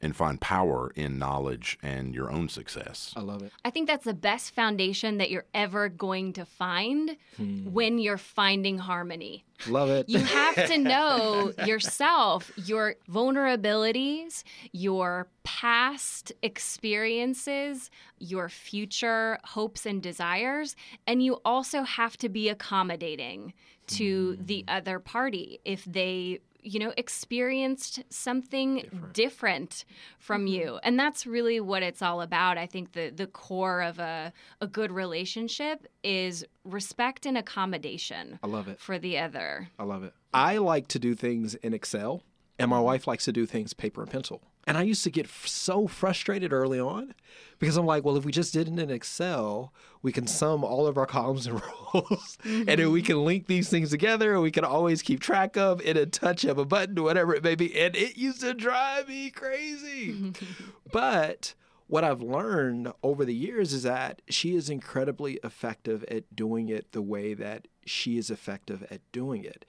and 0.04 0.16
find 0.16 0.40
power 0.42 0.92
in 0.96 1.18
knowledge 1.18 1.80
and 1.82 2.14
your 2.14 2.30
own 2.30 2.50
success. 2.50 3.14
I 3.16 3.22
love 3.22 3.42
it. 3.42 3.54
I 3.64 3.70
think 3.70 3.88
that's 3.88 4.04
the 4.04 4.14
best 4.14 4.54
foundation 4.54 5.18
that 5.18 5.32
you're 5.32 5.46
ever 5.54 5.88
going 5.88 6.34
to 6.34 6.46
find 6.46 7.16
hmm. 7.38 7.72
when 7.72 7.98
you're 8.00 8.18
finding 8.18 8.78
harmony. 8.78 9.46
Love 9.68 9.90
it. 9.90 10.10
You 10.10 10.20
have 10.20 10.56
to 10.68 10.78
know 10.94 11.54
yourself, 11.66 12.52
your 12.58 12.96
vulnerabilities, 13.10 14.44
your 14.74 15.28
past 15.44 16.34
experiences, 16.42 17.90
your 18.20 18.50
future 18.50 19.40
hopes 19.46 19.86
and 19.86 20.04
desires, 20.04 20.76
and 21.08 21.24
you 21.24 21.40
also 21.46 21.84
have 21.84 22.18
to 22.18 22.28
be 22.28 22.50
accommodating 22.50 23.54
to 23.88 24.38
the 24.40 24.66
hmm. 24.68 24.76
other 24.76 25.00
party 25.00 25.60
if 25.64 25.86
they 25.86 26.40
you 26.64 26.80
know 26.80 26.94
experienced 26.98 28.04
something 28.10 29.10
different, 29.14 29.86
from 30.20 30.42
mm-hmm. 30.42 30.54
you 30.54 30.80
and 30.84 31.00
that's 31.00 31.26
really 31.26 31.60
what 31.60 31.84
it's 31.84 32.02
all 32.02 32.22
about 32.22 32.58
i 32.58 32.66
think 32.66 32.94
the 32.94 33.10
the 33.10 33.28
core 33.28 33.82
of 33.82 34.00
a, 34.00 34.34
a 34.62 34.68
good 34.68 34.92
relationship 34.92 35.88
is 36.04 36.46
respect 36.64 37.26
and 37.26 37.38
accommodation 37.38 38.40
I 38.42 38.48
love 38.48 38.68
it. 38.68 38.80
for 38.80 38.98
the 38.98 39.18
other 39.18 39.70
I 39.78 39.84
love 39.84 40.04
it. 40.04 40.14
I 40.34 40.58
like 40.58 40.88
to 40.90 41.00
do 41.00 41.14
things 41.14 41.56
in 41.56 41.74
Excel, 41.74 42.24
and 42.58 42.70
my 42.70 42.78
mm-hmm. 42.78 42.86
wife 42.86 43.08
likes 43.08 43.26
to 43.26 43.32
do 43.32 43.46
things 43.46 43.74
paper 43.74 44.02
and 44.02 44.12
pencil. 44.12 44.42
And 44.66 44.78
I 44.78 44.84
used 44.84 45.04
to 45.04 45.12
get 45.12 45.26
f- 45.26 45.46
so 45.46 45.88
frustrated 45.88 46.54
early 46.54 46.80
on 46.80 47.14
because 47.60 47.76
I'm 47.76 47.86
like, 47.86 48.04
well, 48.04 48.18
if 48.18 48.26
we 48.26 48.32
just 48.32 48.54
did 48.54 48.68
it 48.68 48.80
in 48.80 48.90
Excel, 48.90 49.74
we 50.02 50.12
can 50.12 50.26
sum 50.26 50.64
all 50.64 50.88
of 50.88 50.98
our 50.98 51.06
columns 51.06 51.48
and 51.48 51.62
rows, 51.94 52.38
and 52.44 52.68
then 52.68 52.92
we 52.92 53.02
mm-hmm. 53.02 53.06
can 53.06 53.26
link 53.26 53.48
these 53.48 53.70
things 53.70 53.90
together, 53.90 54.34
and 54.34 54.42
we 54.42 54.52
can 54.52 54.64
always 54.64 55.02
keep 55.02 55.20
track 55.20 55.58
of 55.58 55.82
in 55.82 55.98
a 55.98 56.06
touch 56.06 56.46
of 56.46 56.58
a 56.58 56.66
button, 56.66 56.98
or 56.98 57.04
whatever 57.04 57.34
it 57.34 57.44
may 57.44 57.56
be. 57.56 57.78
And 57.80 57.96
it 57.96 58.18
used 58.18 58.42
to 58.42 58.54
drive 58.54 59.10
me 59.10 59.30
crazy. 59.30 60.34
but 60.92 61.54
what 61.88 62.04
I've 62.04 62.22
learned 62.22 62.92
over 63.04 63.26
the 63.26 63.36
years 63.36 63.74
is 63.74 63.84
that 63.84 64.22
she 64.30 64.56
is 64.56 64.70
incredibly 64.70 65.40
effective 65.44 66.04
at 66.10 66.36
doing 66.36 66.70
it 66.70 66.92
the 66.92 67.02
way 67.02 67.34
that 67.34 67.68
she 67.86 68.18
is 68.18 68.30
effective 68.30 68.86
at 68.90 69.02
doing 69.12 69.44
it. 69.44 69.66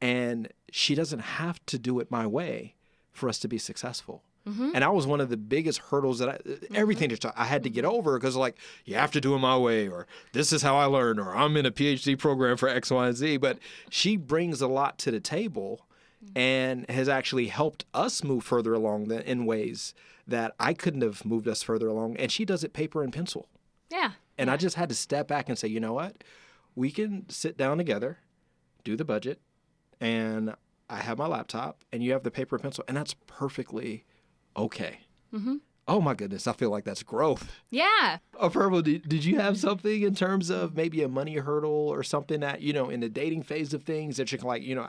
And 0.00 0.52
she 0.70 0.94
doesn't 0.94 1.20
have 1.20 1.64
to 1.66 1.78
do 1.78 1.98
it 1.98 2.10
my 2.10 2.26
way 2.26 2.74
for 3.10 3.28
us 3.28 3.38
to 3.40 3.48
be 3.48 3.58
successful. 3.58 4.22
Mm-hmm. 4.48 4.72
And 4.74 4.84
I 4.84 4.88
was 4.88 5.06
one 5.06 5.20
of 5.20 5.30
the 5.30 5.38
biggest 5.38 5.78
hurdles 5.78 6.18
that 6.18 6.28
I, 6.28 6.32
mm-hmm. 6.36 6.76
everything 6.76 7.08
just 7.08 7.24
I 7.24 7.44
had 7.44 7.62
to 7.62 7.70
get 7.70 7.84
over 7.84 8.18
because, 8.18 8.36
like, 8.36 8.58
you 8.84 8.94
have 8.96 9.10
to 9.12 9.20
do 9.20 9.34
it 9.34 9.38
my 9.38 9.56
way, 9.56 9.88
or 9.88 10.06
this 10.32 10.52
is 10.52 10.60
how 10.60 10.76
I 10.76 10.84
learn, 10.84 11.18
or 11.18 11.34
I'm 11.34 11.56
in 11.56 11.64
a 11.64 11.70
PhD 11.70 12.18
program 12.18 12.56
for 12.56 12.68
X, 12.68 12.90
Y, 12.90 13.06
and 13.06 13.16
Z. 13.16 13.38
But 13.38 13.58
she 13.88 14.16
brings 14.16 14.60
a 14.60 14.68
lot 14.68 14.98
to 14.98 15.10
the 15.10 15.20
table 15.20 15.86
mm-hmm. 16.22 16.38
and 16.38 16.90
has 16.90 17.08
actually 17.08 17.46
helped 17.46 17.86
us 17.94 18.22
move 18.22 18.44
further 18.44 18.74
along 18.74 19.08
than, 19.08 19.22
in 19.22 19.46
ways 19.46 19.94
that 20.26 20.54
I 20.58 20.74
couldn't 20.74 21.02
have 21.02 21.24
moved 21.24 21.48
us 21.48 21.62
further 21.62 21.88
along. 21.88 22.16
And 22.16 22.30
she 22.30 22.44
does 22.44 22.64
it 22.64 22.72
paper 22.72 23.02
and 23.02 23.12
pencil. 23.12 23.48
yeah 23.90 24.12
And 24.38 24.50
I 24.50 24.56
just 24.56 24.76
had 24.76 24.88
to 24.88 24.94
step 24.94 25.28
back 25.28 25.48
and 25.48 25.58
say, 25.58 25.68
you 25.68 25.80
know 25.80 25.92
what? 25.92 26.24
We 26.74 26.90
can 26.90 27.28
sit 27.28 27.56
down 27.56 27.78
together, 27.78 28.18
do 28.82 28.96
the 28.96 29.04
budget, 29.04 29.40
and 30.00 30.54
I 30.90 30.96
have 30.96 31.18
my 31.18 31.26
laptop, 31.26 31.84
and 31.92 32.02
you 32.02 32.12
have 32.12 32.24
the 32.24 32.30
paper 32.30 32.56
and 32.56 32.62
pencil, 32.62 32.84
and 32.88 32.96
that's 32.96 33.14
perfectly 33.26 34.04
okay. 34.56 34.98
Mm-hmm. 35.32 35.56
Oh 35.86 36.00
my 36.00 36.14
goodness, 36.14 36.46
I 36.46 36.54
feel 36.54 36.70
like 36.70 36.84
that's 36.84 37.02
growth. 37.02 37.50
yeah 37.70 38.18
Oh, 38.40 38.48
Purple, 38.48 38.80
did, 38.80 39.06
did 39.06 39.24
you 39.24 39.38
have 39.38 39.58
something 39.58 40.02
in 40.02 40.14
terms 40.14 40.48
of 40.48 40.74
maybe 40.74 41.02
a 41.02 41.08
money 41.08 41.34
hurdle 41.36 41.70
or 41.70 42.02
something 42.02 42.40
that, 42.40 42.62
you 42.62 42.72
know, 42.72 42.88
in 42.88 43.00
the 43.00 43.08
dating 43.08 43.42
phase 43.42 43.74
of 43.74 43.82
things 43.82 44.16
that 44.16 44.32
you're 44.32 44.40
like, 44.40 44.62
you 44.62 44.74
know, 44.74 44.88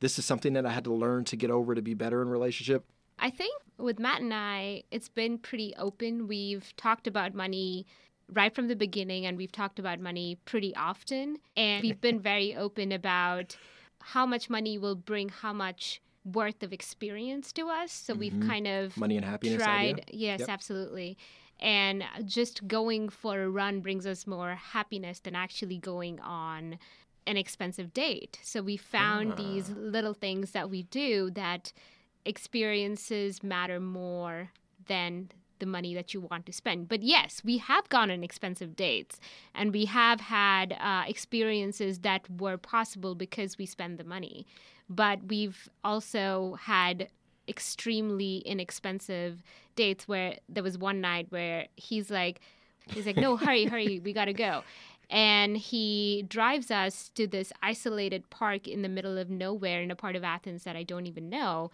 this 0.00 0.18
is 0.18 0.24
something 0.24 0.52
that 0.52 0.64
I 0.64 0.70
had 0.70 0.84
to 0.84 0.94
learn 0.94 1.24
to 1.24 1.36
get 1.36 1.50
over 1.50 1.74
to 1.74 1.82
be 1.82 1.94
better 1.94 2.22
in 2.22 2.28
relationship? 2.28 2.84
I 3.18 3.30
think 3.30 3.60
with 3.78 3.98
Matt 3.98 4.20
and 4.20 4.32
I, 4.32 4.84
it's 4.90 5.08
been 5.08 5.38
pretty 5.38 5.74
open. 5.76 6.28
We've 6.28 6.74
talked 6.76 7.06
about 7.06 7.34
money 7.34 7.86
right 8.32 8.54
from 8.54 8.68
the 8.68 8.76
beginning, 8.76 9.26
and 9.26 9.36
we've 9.36 9.52
talked 9.52 9.78
about 9.78 10.00
money 10.00 10.38
pretty 10.44 10.74
often. 10.76 11.38
And 11.56 11.82
we've 11.82 12.00
been 12.00 12.20
very 12.20 12.54
open 12.54 12.92
about 12.92 13.56
how 14.00 14.26
much 14.26 14.50
money 14.50 14.78
will 14.78 14.94
bring 14.94 15.28
how 15.28 15.52
much 15.52 16.00
worth 16.26 16.62
of 16.62 16.72
experience 16.72 17.52
to 17.52 17.68
us. 17.68 17.92
So 17.92 18.14
we've 18.14 18.32
mm-hmm. 18.32 18.48
kind 18.48 18.66
of 18.66 18.96
Money 18.96 19.16
and 19.16 19.24
happiness 19.24 19.62
tried. 19.62 20.00
idea? 20.00 20.04
Yes, 20.10 20.40
Yep. 20.40 20.48
absolutely. 20.48 21.16
And 21.58 22.04
just 22.26 22.68
going 22.68 23.08
for 23.08 23.42
a 23.42 23.48
run 23.48 23.80
brings 23.80 24.06
us 24.06 24.26
more 24.26 24.54
happiness 24.56 25.20
than 25.20 25.34
actually 25.34 25.78
going 25.78 26.20
on 26.20 26.78
an 27.26 27.36
expensive 27.36 27.92
date. 27.92 28.38
So 28.42 28.62
we 28.62 28.76
found 28.76 29.36
these 29.36 29.70
ah. 29.70 29.74
little 29.78 30.14
things 30.14 30.50
that 30.50 30.68
we 30.68 30.82
do 30.84 31.30
that 31.30 31.72
experiences 32.24 33.42
matter 33.42 33.80
more 33.80 34.50
than 34.86 35.30
the 35.58 35.66
money 35.66 35.94
that 35.94 36.14
you 36.14 36.20
want 36.20 36.46
to 36.46 36.52
spend. 36.52 36.88
But 36.88 37.02
yes, 37.02 37.42
we 37.44 37.58
have 37.58 37.88
gone 37.88 38.10
on 38.10 38.22
expensive 38.22 38.76
dates 38.76 39.18
and 39.54 39.72
we 39.72 39.86
have 39.86 40.20
had 40.20 40.76
uh, 40.80 41.04
experiences 41.06 42.00
that 42.00 42.28
were 42.40 42.56
possible 42.56 43.14
because 43.14 43.58
we 43.58 43.66
spend 43.66 43.98
the 43.98 44.04
money. 44.04 44.46
But 44.88 45.24
we've 45.28 45.68
also 45.82 46.58
had 46.60 47.08
extremely 47.48 48.38
inexpensive 48.38 49.42
dates 49.74 50.08
where 50.08 50.36
there 50.48 50.62
was 50.62 50.78
one 50.78 51.00
night 51.00 51.26
where 51.30 51.66
he's 51.76 52.10
like 52.10 52.40
he's 52.86 53.06
like 53.06 53.16
no 53.16 53.36
hurry 53.36 53.66
hurry 53.66 54.00
we 54.04 54.12
got 54.12 54.24
to 54.24 54.32
go 54.32 54.62
and 55.10 55.56
he 55.56 56.24
drives 56.28 56.70
us 56.70 57.10
to 57.14 57.28
this 57.28 57.52
isolated 57.62 58.28
park 58.30 58.66
in 58.66 58.82
the 58.82 58.88
middle 58.88 59.16
of 59.16 59.30
nowhere 59.30 59.80
in 59.80 59.92
a 59.92 59.96
part 59.96 60.16
of 60.16 60.24
Athens 60.24 60.64
that 60.64 60.74
I 60.74 60.82
don't 60.82 61.06
even 61.06 61.28
know 61.28 61.70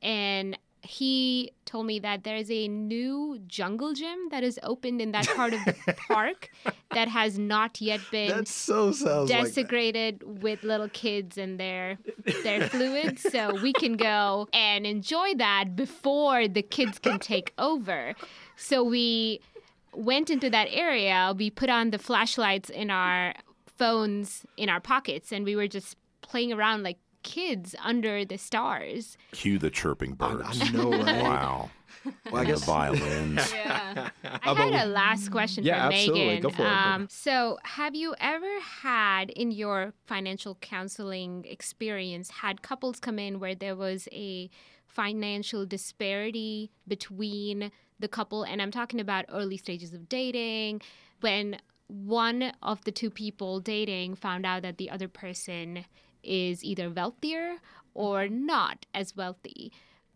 and 0.00 0.56
he 0.82 1.52
told 1.64 1.86
me 1.86 1.98
that 1.98 2.24
there's 2.24 2.50
a 2.50 2.66
new 2.68 3.38
jungle 3.46 3.92
gym 3.92 4.28
that 4.30 4.42
is 4.42 4.58
opened 4.62 5.00
in 5.00 5.12
that 5.12 5.26
part 5.28 5.52
of 5.52 5.64
the 5.64 5.74
park 6.08 6.50
that 6.92 7.08
has 7.08 7.38
not 7.38 7.80
yet 7.80 8.00
been 8.10 8.46
so 8.46 8.90
sounds 8.90 9.30
like 9.30 9.44
desecrated 9.44 10.42
with 10.42 10.62
little 10.62 10.88
kids 10.88 11.36
and 11.36 11.60
their 11.60 11.98
their 12.42 12.68
fluids 12.68 13.22
so 13.22 13.54
we 13.62 13.72
can 13.72 13.96
go 13.96 14.48
and 14.52 14.86
enjoy 14.86 15.34
that 15.36 15.76
before 15.76 16.48
the 16.48 16.62
kids 16.62 16.98
can 16.98 17.18
take 17.18 17.52
over. 17.58 18.14
So 18.56 18.82
we 18.82 19.40
went 19.94 20.30
into 20.30 20.48
that 20.50 20.68
area. 20.70 21.34
We 21.36 21.50
put 21.50 21.68
on 21.68 21.90
the 21.90 21.98
flashlights 21.98 22.70
in 22.70 22.90
our 22.90 23.34
phones 23.66 24.44
in 24.56 24.68
our 24.68 24.80
pockets 24.80 25.32
and 25.32 25.44
we 25.44 25.56
were 25.56 25.68
just 25.68 25.96
playing 26.20 26.52
around 26.52 26.82
like 26.82 26.98
kids 27.22 27.74
under 27.82 28.24
the 28.24 28.38
stars 28.38 29.16
Cue 29.32 29.58
the 29.58 29.70
chirping 29.70 30.14
birds. 30.14 30.60
I 30.62 30.70
know, 30.70 30.90
right? 30.90 31.22
Wow. 31.22 31.70
Well, 32.30 32.36
I 32.36 32.38
And 32.40 32.48
guess 32.48 32.60
the 32.60 32.66
violins. 32.66 33.52
Yeah. 33.52 34.08
I 34.24 34.54
had 34.54 34.86
a 34.86 34.88
last 34.88 35.30
question 35.30 35.64
Yeah, 35.64 35.88
for 35.88 35.94
absolutely. 35.94 36.26
Megan. 36.26 36.42
Go 36.42 36.50
for 36.50 36.62
it, 36.62 36.66
um, 36.68 37.08
so, 37.10 37.58
have 37.64 37.94
you 37.94 38.14
ever 38.20 38.60
had 38.60 39.28
in 39.30 39.50
your 39.50 39.92
financial 40.06 40.54
counseling 40.62 41.44
experience 41.48 42.30
had 42.30 42.62
couples 42.62 43.00
come 43.00 43.18
in 43.18 43.38
where 43.38 43.54
there 43.54 43.76
was 43.76 44.08
a 44.12 44.48
financial 44.86 45.66
disparity 45.66 46.70
between 46.88 47.70
the 47.98 48.08
couple? 48.08 48.44
And 48.44 48.62
I'm 48.62 48.70
talking 48.70 49.00
about 49.00 49.26
early 49.28 49.58
stages 49.58 49.92
of 49.92 50.08
dating, 50.08 50.80
when 51.20 51.58
one 51.88 52.52
of 52.62 52.82
the 52.84 52.92
two 52.92 53.10
people 53.10 53.60
dating 53.60 54.14
found 54.14 54.46
out 54.46 54.62
that 54.62 54.78
the 54.78 54.88
other 54.88 55.08
person 55.08 55.84
is 56.22 56.64
either 56.64 56.90
wealthier 56.90 57.56
or 57.94 58.28
not 58.28 58.86
as 58.94 59.16
wealthy. 59.16 59.72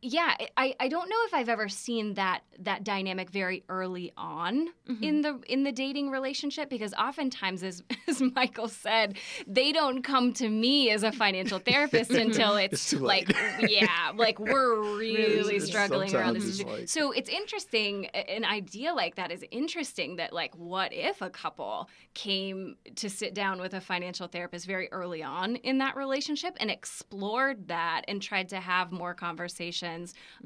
Yeah 0.06 0.34
I, 0.56 0.74
I 0.78 0.88
don't 0.88 1.08
know 1.08 1.16
if 1.26 1.32
i've 1.34 1.48
ever 1.48 1.68
seen 1.68 2.14
that 2.14 2.42
that 2.58 2.84
dynamic 2.84 3.30
very 3.30 3.64
early 3.68 4.12
on 4.16 4.68
Mm-hmm. 4.86 5.02
in 5.02 5.22
the 5.22 5.40
in 5.48 5.64
the 5.64 5.72
dating 5.72 6.10
relationship 6.10 6.68
because 6.68 6.92
oftentimes 6.92 7.62
as 7.62 7.82
as 8.06 8.20
michael 8.20 8.68
said 8.68 9.16
they 9.46 9.72
don't 9.72 10.02
come 10.02 10.34
to 10.34 10.46
me 10.46 10.90
as 10.90 11.02
a 11.02 11.10
financial 11.10 11.58
therapist 11.58 12.10
until 12.26 12.56
it's, 12.56 12.92
It's 12.92 13.00
like 13.00 13.34
yeah 13.60 14.12
like 14.14 14.38
we're 14.38 14.82
really 14.98 15.58
struggling 15.60 16.14
around 16.14 16.34
this 16.34 16.60
issue. 16.60 16.68
like- 16.68 16.88
so 16.90 17.12
it's 17.12 17.30
interesting 17.30 18.06
an 18.08 18.44
idea 18.44 18.92
like 18.92 19.14
that 19.14 19.32
is 19.32 19.42
interesting 19.50 20.16
that 20.16 20.34
like 20.34 20.54
what 20.54 20.92
if 20.92 21.22
a 21.22 21.30
couple 21.30 21.88
came 22.12 22.76
to 22.96 23.08
sit 23.08 23.32
down 23.32 23.58
with 23.58 23.72
a 23.72 23.80
financial 23.80 24.28
therapist 24.28 24.66
very 24.66 24.92
early 24.92 25.22
on 25.22 25.56
in 25.56 25.78
that 25.78 25.96
relationship 25.96 26.54
and 26.60 26.70
explored 26.70 27.68
that 27.68 28.02
and 28.06 28.20
tried 28.20 28.50
to 28.50 28.60
have 28.60 28.92
more 28.92 29.14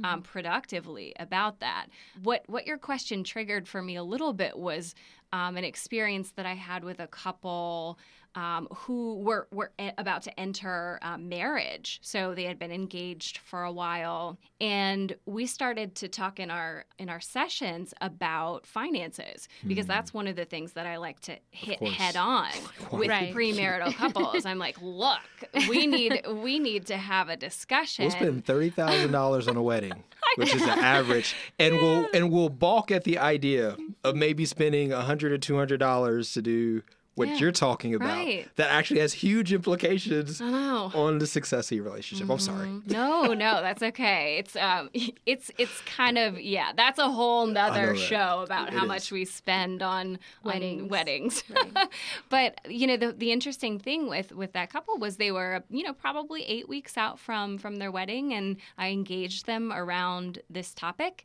um, 0.05 0.23
productively 0.23 1.15
about 1.19 1.61
that. 1.61 1.87
What 2.23 2.43
what 2.47 2.67
your 2.67 2.79
question 2.79 3.25
triggered 3.25 3.67
for 3.67 3.83
me 3.83 3.97
a 3.97 4.03
little 4.03 4.33
bit 4.33 4.59
was 4.59 4.95
um, 5.33 5.57
an 5.57 5.65
experience 5.65 6.33
that 6.33 6.47
I 6.47 6.55
had 6.55 6.85
with 6.85 7.01
a 7.01 7.07
couple 7.07 7.99
um, 8.39 8.69
who 8.83 9.17
were 9.19 9.49
were 9.51 9.73
e- 9.81 9.91
about 9.99 10.23
to 10.23 10.41
enter 10.41 10.99
uh, 11.03 11.19
marriage. 11.19 11.99
So 12.03 12.35
they 12.35 12.45
had 12.45 12.59
been 12.59 12.71
engaged 12.71 13.39
for 13.39 13.63
a 13.65 13.73
while, 13.73 14.39
and 14.61 15.17
we 15.27 15.47
started 15.47 15.95
to 15.97 16.09
talk 16.09 16.39
in 16.39 16.51
our 16.51 16.85
in 16.99 17.09
our 17.09 17.21
sessions 17.21 17.93
about 18.01 18.67
finances 18.67 19.49
because 19.67 19.87
that's 19.87 20.15
one 20.15 20.27
of 20.29 20.37
the 20.37 20.45
things 20.45 20.73
that 20.75 20.87
I 20.87 20.97
like 20.99 21.19
to 21.23 21.37
hit 21.51 21.83
head 21.83 22.17
on 22.17 22.51
with 22.93 23.09
Right. 23.09 23.35
premarital 23.35 23.95
couples. 23.95 24.45
I'm 24.47 24.59
like, 24.59 24.77
look, 24.81 25.21
we 25.69 25.87
need 25.87 26.23
we 26.47 26.59
need 26.59 26.87
to 26.87 26.97
have 26.97 27.29
a 27.29 27.37
discussion. 27.37 28.05
We'll 28.05 28.13
spend 28.13 28.45
thirty 28.45 28.71
thousand 28.71 29.11
dollars 29.13 29.49
on 29.49 29.57
a 29.57 29.63
wedding, 29.63 30.05
which 30.37 30.55
is 30.55 30.63
the 30.63 30.71
average, 30.71 31.35
and 31.59 31.75
we'll 31.77 32.07
and 32.15 32.31
we'll 32.31 32.51
balk 32.51 32.91
at 32.93 33.03
the 33.05 33.19
idea 33.19 33.77
of 34.05 34.15
maybe 34.15 34.45
spending 34.45 34.93
a 34.93 35.01
hundred 35.03 35.33
or 35.33 35.39
two 35.39 35.57
hundred 35.57 35.79
dollars 35.79 36.33
to 36.35 36.43
do 36.43 36.83
what 37.19 37.29
Yeah, 37.29 37.37
you're 37.37 37.53
talking 37.53 37.95
about. 37.95 38.09
right. 38.17 38.49
That 38.57 38.71
actually 38.71 39.01
has 39.01 39.13
huge 39.13 39.53
implications 39.53 40.41
on 40.41 41.19
the 41.19 41.27
success 41.27 41.71
of 41.71 41.77
your 41.77 41.85
relationship. 41.85 42.31
I'm 42.31 42.39
sorry. 42.39 42.69
No, 42.87 43.35
no, 43.35 43.61
that's 43.61 43.83
okay. 43.83 44.39
It's 44.39 44.57
um, 44.57 44.89
it's 45.27 45.51
it's 45.59 45.81
kind 45.83 46.17
of 46.17 46.41
yeah. 46.41 46.73
That's 46.75 46.99
a 46.99 47.11
whole 47.11 47.47
know 47.47 47.53
nother 47.55 47.97
show 47.97 48.43
about 48.47 48.69
It 48.69 48.75
how 48.75 48.85
is. 48.85 48.89
much 48.89 49.13
we 49.13 49.25
spend 49.25 49.83
on 49.83 50.19
Weddings. 50.45 50.83
on 50.83 50.89
weddings. 50.89 51.43
but 52.31 52.59
you 52.71 52.87
know, 52.87 52.97
the 52.97 53.13
the 53.13 53.33
interesting 53.33 53.79
thing 53.79 54.09
with 54.09 54.33
with 54.33 54.53
that 54.53 54.71
couple 54.71 54.97
was 54.99 55.17
they 55.17 55.33
were 55.33 55.65
you 55.71 55.83
know 55.83 55.93
probably 55.93 56.45
eight 56.45 56.69
weeks 56.69 56.97
out 56.97 57.19
from 57.19 57.59
from 57.59 57.77
their 57.77 57.91
wedding, 57.91 58.33
and 58.33 58.57
I 58.79 58.89
engaged 58.89 59.47
them 59.47 59.73
around 59.73 60.39
this 60.49 60.73
topic, 60.75 61.25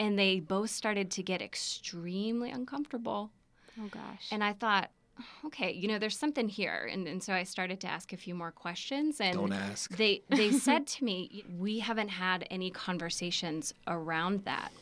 and 0.00 0.18
they 0.18 0.40
both 0.40 0.70
started 0.70 1.10
to 1.12 1.22
get 1.22 1.42
extremely 1.42 2.50
uncomfortable. 2.50 3.30
Oh 3.80 3.88
gosh. 3.90 4.28
And 4.32 4.42
I 4.42 4.54
thought, 4.54 4.90
okay, 5.46 5.72
you 5.72 5.88
know, 5.88 5.98
there's 5.98 6.18
something 6.18 6.48
here. 6.48 6.88
And, 6.90 7.06
and 7.06 7.22
so 7.22 7.32
I 7.32 7.42
started 7.42 7.80
to 7.80 7.86
ask 7.86 8.12
a 8.12 8.16
few 8.16 8.34
more 8.34 8.50
questions. 8.50 9.20
And 9.20 9.34
Don't 9.34 9.52
ask. 9.52 9.96
They, 9.96 10.22
they 10.28 10.50
said 10.66 10.86
to 10.88 11.04
me, 11.04 11.44
we 11.58 11.80
haven't 11.80 12.08
had 12.08 12.46
any 12.50 12.70
conversations 12.70 13.72
around 13.86 14.44
that. 14.44 14.72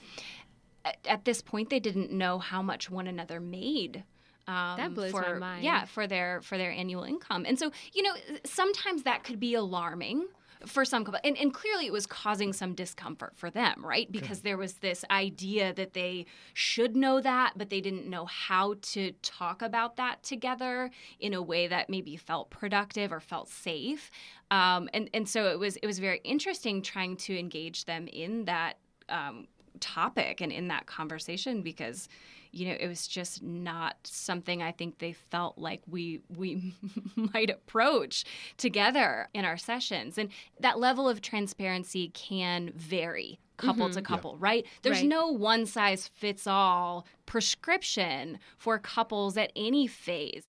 At, 0.85 0.99
at 1.09 1.25
this 1.25 1.43
point, 1.43 1.71
they 1.71 1.81
didn't 1.81 2.11
know 2.13 2.39
how 2.39 2.63
much 2.63 2.91
one 2.91 3.07
another 3.07 3.41
made. 3.41 4.05
Um, 4.49 4.77
That 4.77 4.95
blows 4.95 5.11
for, 5.11 5.23
my 5.23 5.39
mind. 5.39 5.65
Yeah, 5.65 5.87
for 5.87 6.07
their 6.07 6.41
for 6.41 6.57
their 6.57 6.71
annual 6.71 7.03
income, 7.03 7.45
and 7.49 7.59
so 7.59 7.73
you 7.93 8.05
know 8.05 8.15
sometimes 8.45 9.03
that 9.03 9.25
could 9.25 9.41
be 9.41 9.55
alarming 9.55 10.29
for 10.65 10.85
some 10.85 11.05
couple, 11.05 11.21
and, 11.25 11.37
and 11.37 11.53
clearly 11.53 11.87
it 11.87 11.93
was 11.93 12.07
causing 12.07 12.53
some 12.53 12.75
discomfort 12.75 13.33
for 13.37 13.51
them, 13.51 13.85
right? 13.85 14.11
Because 14.11 14.41
there 14.41 14.57
was 14.57 14.75
this 14.75 15.05
idea 15.11 15.75
that 15.75 15.93
they 15.93 16.27
should 16.55 16.97
know 16.97 17.21
that, 17.21 17.55
but 17.57 17.71
they 17.71 17.81
didn't 17.81 18.07
know 18.07 18.25
how 18.27 18.75
to 18.83 19.13
talk 19.23 19.63
about 19.63 19.97
that 19.97 20.23
together 20.23 20.91
in 21.21 21.35
a 21.35 21.43
way 21.43 21.67
that 21.67 21.91
maybe 21.91 22.17
felt 22.17 22.51
productive 22.51 23.13
or 23.13 23.21
felt 23.21 23.49
safe. 23.49 24.11
Um, 24.51 24.89
and 24.95 25.11
and 25.13 25.29
so 25.29 25.49
it 25.49 25.59
was 25.59 25.77
it 25.77 25.87
was 25.87 25.99
very 25.99 26.21
interesting 26.25 26.83
trying 26.83 27.17
to 27.19 27.39
engage 27.39 27.85
them 27.85 28.07
in 28.09 28.45
that 28.45 28.79
um, 29.09 29.47
topic 29.81 30.41
and 30.41 30.53
in 30.53 30.69
that 30.69 30.87
conversation 30.87 31.63
because 31.63 32.09
you 32.57 32.69
know 32.69 32.77
it 32.79 32.89
was 32.89 33.07
just 33.07 33.43
not 33.43 33.97
something 34.05 34.63
i 34.63 34.73
think 34.73 34.99
they 34.99 35.13
felt 35.13 35.59
like 35.59 35.83
we 35.87 36.21
we 36.37 36.75
might 37.17 37.51
approach 37.51 38.25
together 38.57 39.29
in 39.35 39.45
our 39.45 39.57
sessions. 39.57 40.19
And 40.19 40.31
that 40.61 40.79
level 40.79 41.09
of 41.09 41.21
transparency 41.21 42.09
can 42.09 42.73
vary 42.75 43.39
couple 43.57 43.89
to 43.89 43.95
mm-hmm. 43.95 44.05
couple 44.05 44.37
right? 44.37 44.67
There's 44.83 44.99
Right. 44.99 45.09
no 45.09 45.29
one 45.29 45.65
size 45.65 46.09
fits 46.09 46.47
all 46.47 47.07
prescription 47.25 48.39
for 48.59 48.79
couples 48.79 49.37
at 49.39 49.51
any 49.57 49.87
phase. 49.87 50.45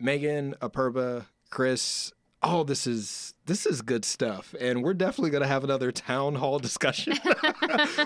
Megan, 0.00 0.56
Apurva, 0.60 1.26
Chris, 1.50 2.12
oh, 2.44 2.62
this 2.62 2.86
is 2.86 3.34
this 3.46 3.66
is 3.66 3.82
good 3.82 4.04
stuff, 4.04 4.54
and 4.60 4.82
we're 4.82 4.94
definitely 4.94 5.30
gonna 5.30 5.46
have 5.46 5.64
another 5.64 5.90
town 5.90 6.34
hall 6.34 6.58
discussion. 6.58 7.18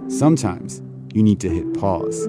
sometimes 0.08 0.82
you 1.14 1.22
need 1.22 1.40
to 1.40 1.48
hit 1.48 1.72
pause 1.74 2.28